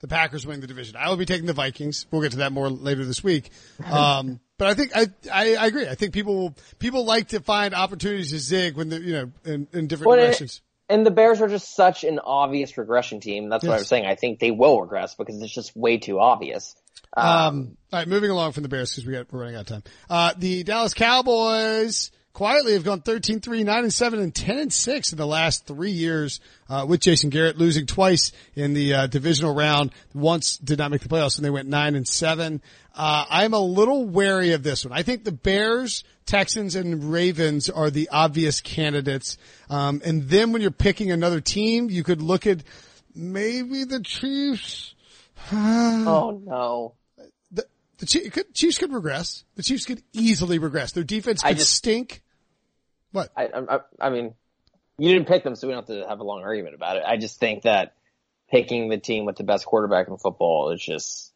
[0.00, 0.96] the Packers winning the division.
[0.96, 2.06] I will be taking the Vikings.
[2.10, 3.50] We'll get to that more later this week.
[3.84, 5.86] Um, but I think I, I, I, agree.
[5.86, 9.68] I think people people like to find opportunities to zig when they're you know in,
[9.72, 10.62] in different directions.
[10.88, 13.48] and the Bears are just such an obvious regression team.
[13.48, 13.68] That's yes.
[13.68, 14.06] what I was saying.
[14.06, 16.74] I think they will regress because it's just way too obvious.
[17.16, 19.62] Um, um, all right, moving along from the Bears because we got, we're running out
[19.62, 19.82] of time.
[20.08, 24.72] Uh, the Dallas Cowboys quietly have gone 13, 3, 9 and 7 and 10 and
[24.72, 29.06] 6 in the last three years, uh, with Jason Garrett losing twice in the, uh,
[29.08, 29.90] divisional round.
[30.14, 32.62] Once did not make the playoffs and they went 9 and 7.
[32.94, 34.98] Uh, I'm a little wary of this one.
[34.98, 39.36] I think the Bears, Texans and Ravens are the obvious candidates.
[39.68, 42.62] Um, and then when you're picking another team, you could look at
[43.14, 44.94] maybe the Chiefs.
[45.52, 46.94] oh no.
[47.98, 48.06] The
[48.54, 49.44] Chiefs could regress.
[49.56, 50.92] The Chiefs could easily regress.
[50.92, 52.22] Their defense could just, stink.
[53.12, 53.30] What?
[53.36, 54.34] I, I, I mean,
[54.98, 57.02] you didn't pick them, so we don't have to have a long argument about it.
[57.06, 57.94] I just think that
[58.50, 61.32] picking the team with the best quarterback in football is just.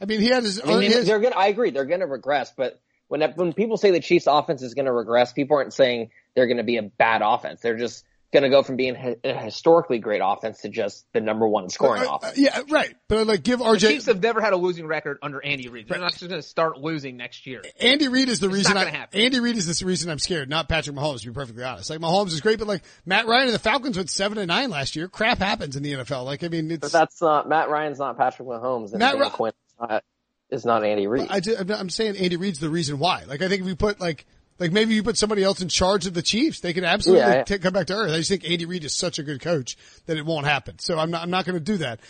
[0.00, 0.60] I mean, he had his.
[0.62, 1.36] I mean, his, they're gonna.
[1.36, 4.92] I agree, they're gonna regress, but when when people say the Chiefs' offense is gonna
[4.92, 7.60] regress, people aren't saying they're gonna be a bad offense.
[7.60, 11.46] They're just going to go from being a historically great offense to just the number
[11.46, 12.38] one scoring uh, offense.
[12.38, 12.94] Yeah, right.
[13.08, 13.80] But like, give RJ.
[13.80, 15.88] The Chiefs have never had a losing record under Andy Reid.
[15.88, 16.04] They're right.
[16.04, 17.62] not just going to start losing next year.
[17.80, 18.76] Andy Reid is the it's reason.
[18.76, 19.20] I, happen.
[19.20, 21.20] Andy Reid is the reason I'm scared, not Patrick Mahomes.
[21.20, 23.96] To be perfectly honest, like Mahomes is great, but like Matt Ryan and the Falcons
[23.96, 25.08] went seven and nine last year.
[25.08, 26.24] Crap happens in the NFL.
[26.24, 26.80] Like, I mean, it's.
[26.80, 28.90] But that's not Matt Ryan's not Patrick Mahomes.
[28.90, 29.50] And Matt Ra-
[29.80, 30.04] not,
[30.50, 31.28] is not Andy Reid.
[31.30, 31.40] I,
[31.74, 33.24] I'm saying Andy Reid's the reason why.
[33.26, 34.26] Like, I think if we put like
[34.58, 37.42] like maybe you put somebody else in charge of the Chiefs, they could absolutely yeah,
[37.44, 38.12] T- come back to earth.
[38.12, 39.76] I just think Andy Reid is such a good coach
[40.06, 40.78] that it won't happen.
[40.78, 42.00] So I'm not, I'm not going to do that.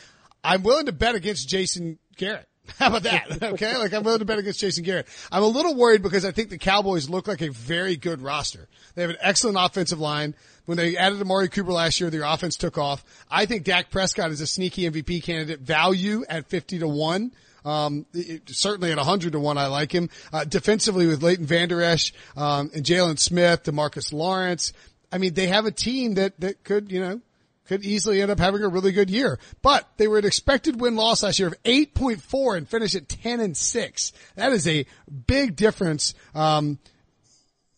[0.45, 2.49] I'm willing to bet against Jason Garrett.
[2.79, 3.43] How about that?
[3.43, 3.77] Okay.
[3.77, 5.07] Like I'm willing to bet against Jason Garrett.
[5.31, 8.69] I'm a little worried because I think the Cowboys look like a very good roster.
[8.95, 10.35] They have an excellent offensive line.
[10.65, 13.05] When they added Amari Cooper last year, their offense took off.
[13.31, 17.33] I think Dak Prescott is a sneaky MVP candidate value at 50 to 1.
[17.67, 20.09] Um, it, certainly at 100 to 1, I like him.
[20.33, 24.73] Uh, defensively with Leighton Vander Esch, um, and Jaylon Smith, Demarcus Lawrence.
[25.11, 27.21] I mean, they have a team that, that could, you know,
[27.67, 29.39] could easily end up having a really good year.
[29.63, 33.41] But they were an expected win loss last year of 8.4 and finished at 10
[33.41, 34.13] and 6.
[34.37, 34.87] That is a
[35.27, 36.15] big difference.
[36.35, 36.79] Um,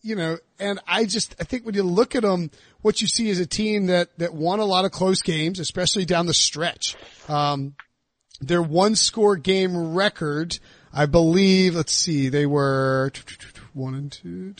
[0.01, 3.29] you know, and I just, I think when you look at them, what you see
[3.29, 6.95] is a team that, that won a lot of close games, especially down the stretch.
[7.27, 7.75] Um,
[8.39, 10.59] their one score game record,
[10.93, 13.11] I believe, let's see, they were
[13.73, 14.55] one and two.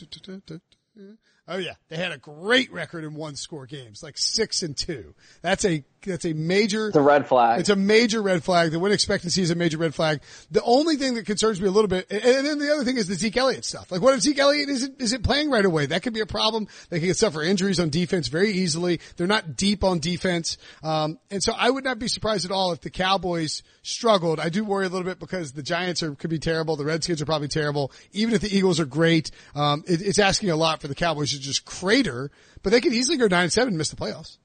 [1.48, 5.16] Oh yeah, they had a great record in one score games, like six and two.
[5.42, 6.88] That's a that's a major.
[6.88, 7.60] It's a red flag.
[7.60, 8.72] It's a major red flag.
[8.72, 10.22] The win expectancy is a major red flag.
[10.52, 12.98] The only thing that concerns me a little bit, and, and then the other thing
[12.98, 13.92] is the Zeke Elliott stuff.
[13.92, 15.88] Like, what if Zeke Elliott isn't isn't playing right away?
[15.88, 16.68] That could be a problem.
[16.90, 19.00] They can suffer injuries on defense very easily.
[19.18, 22.72] They're not deep on defense, um, and so I would not be surprised at all
[22.72, 24.40] if the Cowboys struggled.
[24.40, 26.76] I do worry a little bit because the Giants are could be terrible.
[26.76, 27.92] The Redskins are probably terrible.
[28.12, 31.32] Even if the Eagles are great, um, it, it's asking a lot for the Cowboys
[31.32, 32.32] to just crater.
[32.62, 34.38] But they could easily go nine and seven and miss the playoffs.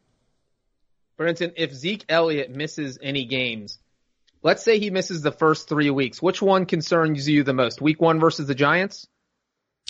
[1.19, 3.79] Brinson, if Zeke Elliott misses any games,
[4.43, 7.81] let's say he misses the first three weeks, which one concerns you the most?
[7.81, 9.07] Week one versus the Giants?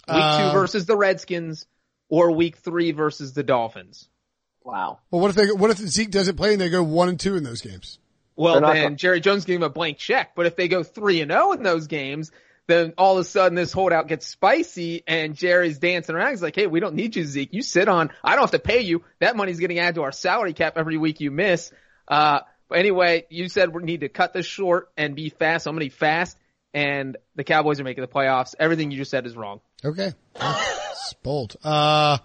[0.09, 1.67] Week Uh, two versus the Redskins?
[2.11, 4.09] Or week three versus the Dolphins?
[4.63, 4.99] wow.
[5.11, 7.37] Well, what if they, what if Zeke doesn't play and they go one and two
[7.37, 7.99] in those games?
[8.37, 10.35] Well, then go- Jerry Jones gave him a blank check.
[10.35, 12.31] But if they go three and zero in those games,
[12.67, 16.31] then all of a sudden this holdout gets spicy, and Jerry's dancing around.
[16.31, 17.53] He's like, "Hey, we don't need you, Zeke.
[17.53, 18.11] You sit on.
[18.23, 19.05] I don't have to pay you.
[19.21, 21.73] That money's getting added to our salary cap every week you miss."
[22.09, 25.65] Uh, but anyway, you said we need to cut this short and be fast.
[25.65, 26.39] So I'm gonna be fast,
[26.73, 28.55] and the Cowboys are making the playoffs.
[28.59, 29.61] Everything you just said is wrong.
[29.85, 30.13] Okay.
[30.35, 31.57] It's bold.
[31.63, 32.19] Uh,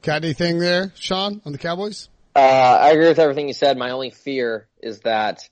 [0.00, 2.08] got anything there, Sean, on the Cowboys?
[2.34, 3.76] Uh, I agree with everything you said.
[3.76, 5.48] My only fear is that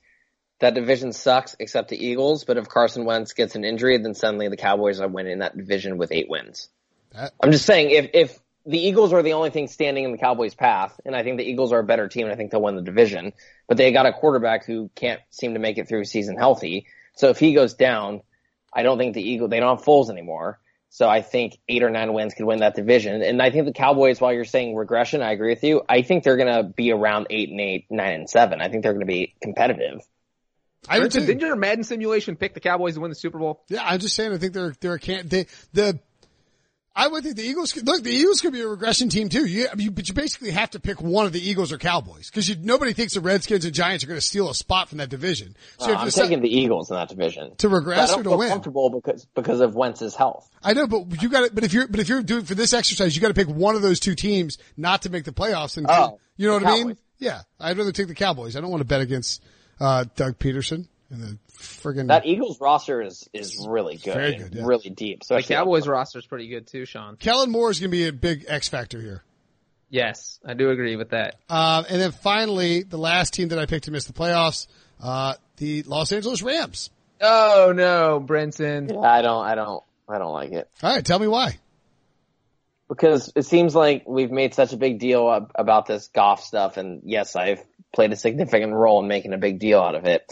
[0.61, 4.47] that division sucks except the Eagles, but if Carson Wentz gets an injury, then suddenly
[4.47, 6.69] the Cowboys are winning that division with eight wins.
[7.13, 10.19] That- I'm just saying, if, if the Eagles are the only thing standing in the
[10.19, 12.61] Cowboys' path, and I think the Eagles are a better team and I think they'll
[12.61, 13.33] win the division,
[13.67, 16.85] but they got a quarterback who can't seem to make it through season healthy.
[17.15, 18.21] So if he goes down,
[18.73, 20.59] I don't think the Eagle, they don't have Foles anymore.
[20.89, 23.21] So I think eight or nine wins could win that division.
[23.23, 25.81] And I think the Cowboys, while you're saying regression, I agree with you.
[25.87, 28.61] I think they're going to be around eight and eight, nine and seven.
[28.61, 30.01] I think they're going to be competitive.
[30.89, 31.25] I would Brinson, too.
[31.27, 33.63] didn't your Madden simulation pick the Cowboys to win the Super Bowl?
[33.69, 34.33] Yeah, I'm just saying.
[34.33, 35.99] I think they're they're a can they the.
[36.93, 38.03] I would think the Eagles could look.
[38.03, 39.45] The Eagles could be a regression team too.
[39.45, 42.57] You, you but you basically have to pick one of the Eagles or Cowboys because
[42.57, 45.55] nobody thinks the Redskins and Giants are going to steal a spot from that division.
[45.77, 47.55] So Uh, have I'm decide taking the Eagles in that division.
[47.55, 48.49] to But I regress or don't to feel win.
[48.49, 50.49] comfortable because because of Wentz's health.
[50.61, 51.53] I know, but you got to.
[51.53, 53.75] But if you're but if you're doing for this exercise, you got to pick one
[53.77, 55.77] of those two teams not to make the playoffs.
[55.77, 56.97] And Oh, you know the what I mean?
[57.19, 58.57] Yeah, I'd rather take the Cowboys.
[58.57, 59.41] I don't want to bet against
[59.81, 64.55] uh Doug Pederson and the friggin' That Eagles roster is is really good, Very good,
[64.55, 64.63] yeah.
[64.65, 65.23] really deep.
[65.23, 67.17] So the Cowboys roster is pretty good too, Sean.
[67.17, 69.23] Kellen Moore is going to be a big X factor here.
[69.89, 71.35] Yes, I do agree with that.
[71.49, 74.67] Um, and then finally, the last team that I picked to miss the playoffs,
[75.01, 76.89] uh, the Los Angeles Rams.
[77.19, 78.89] Oh no, Brinson.
[78.89, 81.57] Yeah, I don't, I don't, I don't like it All right, tell me why.
[82.91, 87.03] Because it seems like we've made such a big deal about this Goff stuff, and
[87.05, 87.63] yes, I've
[87.93, 90.29] played a significant role in making a big deal out of it.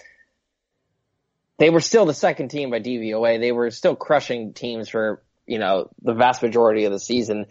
[1.57, 3.39] They were still the second team by DVOA.
[3.39, 7.45] They were still crushing teams for you know the vast majority of the season.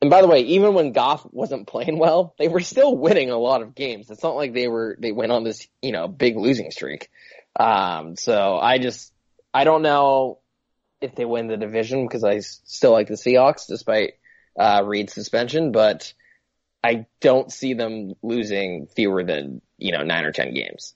[0.00, 3.38] And by the way, even when Goff wasn't playing well, they were still winning a
[3.38, 4.10] lot of games.
[4.10, 7.10] It's not like they were they went on this you know big losing streak.
[7.58, 9.12] Um, so I just
[9.52, 10.38] I don't know
[11.00, 14.14] if they win the division because I still like the Seahawks despite
[14.58, 16.12] uh, Reed's suspension, but
[16.84, 20.94] I don't see them losing fewer than you know nine or ten games.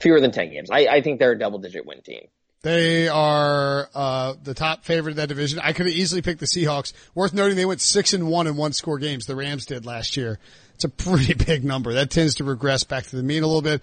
[0.00, 0.70] Fewer than ten games.
[0.70, 2.28] I, I think they're a double digit win team.
[2.62, 5.60] They are uh, the top favorite in that division.
[5.60, 6.92] I could have easily picked the Seahawks.
[7.14, 9.26] Worth noting, they went six and one in one score games.
[9.26, 10.40] The Rams did last year.
[10.74, 11.94] It's a pretty big number.
[11.94, 13.82] That tends to regress back to the mean a little bit.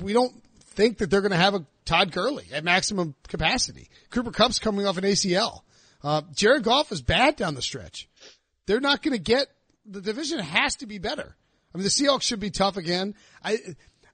[0.00, 3.88] We don't think that they're going to have a Todd Gurley at maximum capacity.
[4.10, 5.62] Cooper Kupp's coming off an ACL.
[6.02, 8.08] Uh, Jared Goff is bad down the stretch.
[8.66, 9.48] They're not going to get
[9.86, 11.36] the division has to be better.
[11.74, 13.14] I mean, the Seahawks should be tough again.
[13.42, 13.58] I,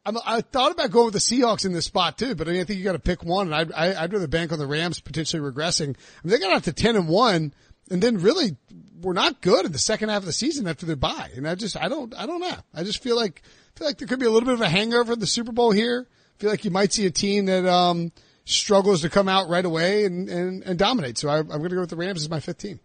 [0.04, 2.60] I'm, I thought about going with the Seahawks in this spot too, but I mean,
[2.60, 4.66] I think you got to pick one, and I'd, I, I'd rather bank on the
[4.66, 5.90] Rams potentially regressing.
[5.90, 7.52] I mean, they got out to ten and one,
[7.90, 8.56] and then really
[9.00, 11.30] were not good in the second half of the season after their bye.
[11.34, 12.56] And I just, I don't, I don't know.
[12.74, 13.42] I just feel like,
[13.76, 15.70] feel like there could be a little bit of a hangover in the Super Bowl
[15.70, 16.06] here.
[16.08, 18.12] I feel like you might see a team that, um,
[18.44, 21.18] struggles to come out right away and, and, and dominate.
[21.18, 22.80] So I, I'm going to go with the Rams as my fifth team.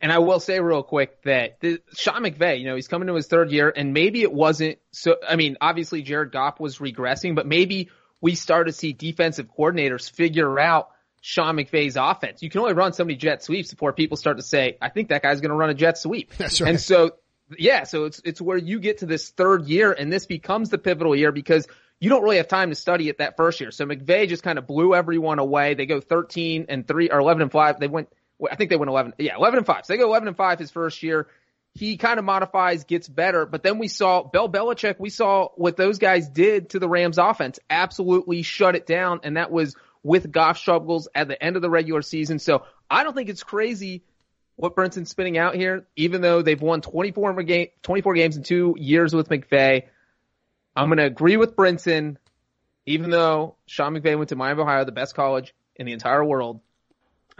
[0.00, 3.14] And I will say real quick that the, Sean McVay, you know, he's coming to
[3.14, 7.34] his third year and maybe it wasn't so, I mean, obviously Jared Goff was regressing,
[7.34, 7.90] but maybe
[8.20, 10.90] we start to see defensive coordinators figure out
[11.20, 12.42] Sean McVay's offense.
[12.42, 15.10] You can only run so many jet sweeps before people start to say, I think
[15.10, 16.32] that guy's going to run a jet sweep.
[16.38, 16.70] That's right.
[16.70, 17.12] And so,
[17.58, 20.78] yeah, so it's, it's where you get to this third year and this becomes the
[20.78, 21.66] pivotal year because
[21.98, 23.70] you don't really have time to study it that first year.
[23.70, 25.74] So McVay just kind of blew everyone away.
[25.74, 27.80] They go 13 and 3 or 11 and 5.
[27.80, 28.08] They went
[28.50, 29.14] I think they went 11.
[29.18, 29.86] Yeah, 11 and 5.
[29.86, 31.26] So they go 11 and 5 his first year.
[31.74, 35.76] He kind of modifies, gets better, but then we saw Bill Belichick, we saw what
[35.76, 39.20] those guys did to the Rams offense, absolutely shut it down.
[39.22, 42.40] And that was with Goff struggles at the end of the regular season.
[42.40, 44.02] So I don't think it's crazy
[44.56, 48.74] what Brinson's spinning out here, even though they've won 24, game, 24 games in two
[48.76, 49.84] years with McVay.
[50.76, 52.16] I'm going to agree with Brinson,
[52.84, 56.60] even though Sean McVay went to Miami, Ohio, the best college in the entire world.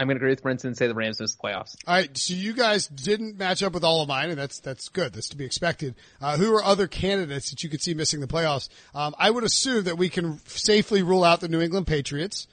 [0.01, 1.77] I'm going to agree with Brinson and say the Rams miss the playoffs.
[1.87, 4.89] All right, so you guys didn't match up with all of mine, and that's that's
[4.89, 5.13] good.
[5.13, 5.95] That's to be expected.
[6.23, 8.71] Uh, who are other candidates that you could see missing the playoffs?
[8.95, 12.47] Um, I would assume that we can safely rule out the New England Patriots.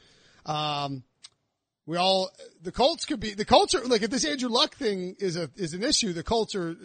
[0.45, 1.03] Um,
[1.85, 2.31] we all
[2.61, 5.49] the Colts could be the Colts are like if this Andrew Luck thing is a
[5.55, 6.75] is an issue, the Colts are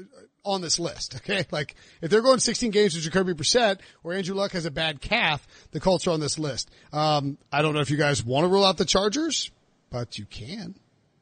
[0.44, 1.16] on this list.
[1.22, 4.70] Okay, like if they're going 16 games with Jacoby Brissett or Andrew Luck has a
[4.70, 6.70] bad calf, the Colts are on this list.
[6.92, 9.50] Um, I don't know if you guys want to rule out the Chargers
[9.92, 10.74] but you can.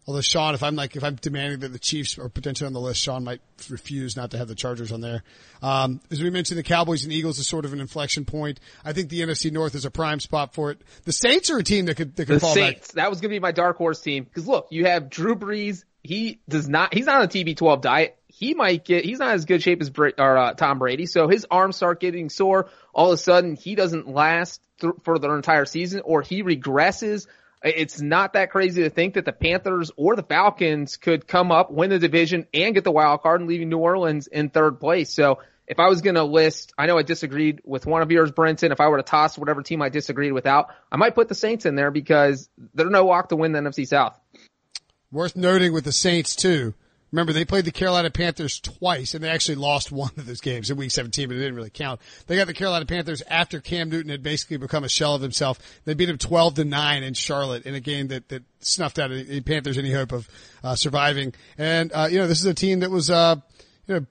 [0.06, 2.80] Although Sean, if I'm like, if I'm demanding that the Chiefs are potentially on the
[2.80, 5.22] list, Sean might refuse not to have the Chargers on there.
[5.62, 8.60] Um, as we mentioned, the Cowboys and Eagles is sort of an inflection point.
[8.84, 10.80] I think the NFC North is a prime spot for it.
[11.04, 12.94] The Saints are a team that could, that could the fall Saints, back.
[12.94, 14.26] That was going to be my dark horse team.
[14.34, 15.84] Cause look, you have Drew Brees.
[16.02, 18.16] He does not, he's not on a TB12 diet.
[18.26, 21.04] He might get, he's not as good shape as Bra- or, uh, Tom Brady.
[21.04, 22.70] So his arms start getting sore.
[22.94, 27.26] All of a sudden he doesn't last th- for the entire season or he regresses
[27.62, 31.70] it's not that crazy to think that the Panthers or the Falcons could come up,
[31.70, 35.12] win the division, and get the wild card and leaving New Orleans in third place.
[35.12, 38.32] So if I was going to list, I know I disagreed with one of yours,
[38.32, 38.72] Brinson.
[38.72, 41.66] If I were to toss whatever team I disagreed without, I might put the Saints
[41.66, 44.18] in there because they're no walk to win the NFC South.
[45.12, 46.74] Worth noting with the Saints too.
[47.12, 50.70] Remember, they played the Carolina Panthers twice, and they actually lost one of those games
[50.70, 52.00] in Week 17, but it didn't really count.
[52.26, 55.58] They got the Carolina Panthers after Cam Newton had basically become a shell of himself.
[55.84, 59.10] They beat him 12 to nine in Charlotte in a game that that snuffed out
[59.10, 60.28] the Panthers any hope of
[60.62, 61.34] uh, surviving.
[61.58, 63.36] And uh, you know, this is a team that was uh,
[63.86, 64.06] you know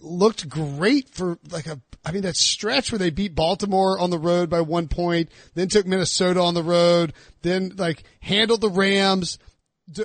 [0.00, 4.18] looked great for like a I mean that stretch where they beat Baltimore on the
[4.18, 7.12] road by one point, then took Minnesota on the road,
[7.42, 9.38] then like handled the Rams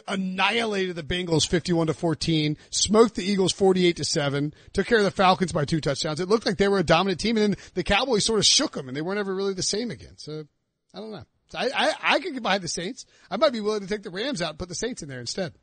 [0.08, 5.04] annihilated the Bengals 51 to 14, smoked the Eagles 48 to 7, took care of
[5.04, 6.20] the Falcons by two touchdowns.
[6.20, 8.74] It looked like they were a dominant team and then the Cowboys sort of shook
[8.74, 10.18] them and they weren't ever really the same again.
[10.18, 10.46] So
[10.94, 11.24] I don't know.
[11.56, 13.06] I, I, I could get behind the Saints.
[13.30, 15.20] I might be willing to take the Rams out and put the Saints in there
[15.20, 15.54] instead.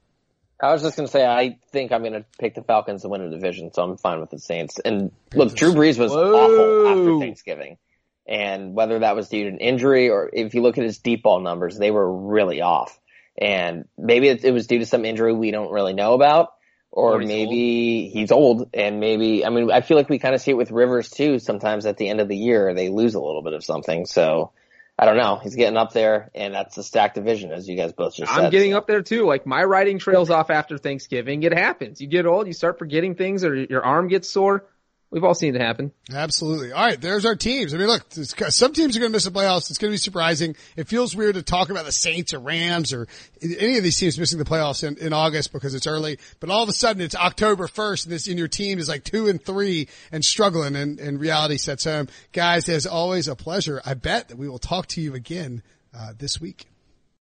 [0.63, 3.09] I was just going to say, I think I'm going to pick the Falcons to
[3.09, 4.79] win a division, so I'm fine with the Saints.
[4.79, 6.35] And look, Drew Brees was Whoa.
[6.35, 7.79] awful after Thanksgiving.
[8.27, 11.23] And whether that was due to an injury or if you look at his deep
[11.23, 13.00] ball numbers, they were really off.
[13.39, 16.53] And maybe it, it was due to some injury we don't really know about,
[16.91, 20.35] or, Or he's maybe he's old and maybe, I mean, I feel like we kind
[20.35, 21.39] of see it with Rivers too.
[21.39, 24.07] Sometimes at the end of the year, they lose a little bit of something.
[24.07, 24.53] So
[24.99, 25.39] I don't know.
[25.43, 28.45] He's getting up there and that's a stacked division as you guys both just said.
[28.45, 29.25] I'm getting up there too.
[29.25, 31.43] Like my writing trails off after Thanksgiving.
[31.45, 32.01] It happens.
[32.01, 34.67] You get old, you start forgetting things or your arm gets sore.
[35.11, 35.91] We've all seen it happen.
[36.15, 36.71] Absolutely.
[36.71, 37.75] All right, there's our teams.
[37.75, 39.69] I mean, look, some teams are going to miss the playoffs.
[39.69, 40.55] It's going to be surprising.
[40.77, 43.09] It feels weird to talk about the Saints or Rams or
[43.43, 46.21] any of these teams missing the playoffs in, in August because it's early.
[46.39, 49.03] But all of a sudden, it's October 1st, and this and your team is like
[49.03, 52.07] two and three and struggling, and, and reality sets home.
[52.33, 53.83] Guys, as always, a pleasure.
[53.85, 56.67] I bet that we will talk to you again uh, this week.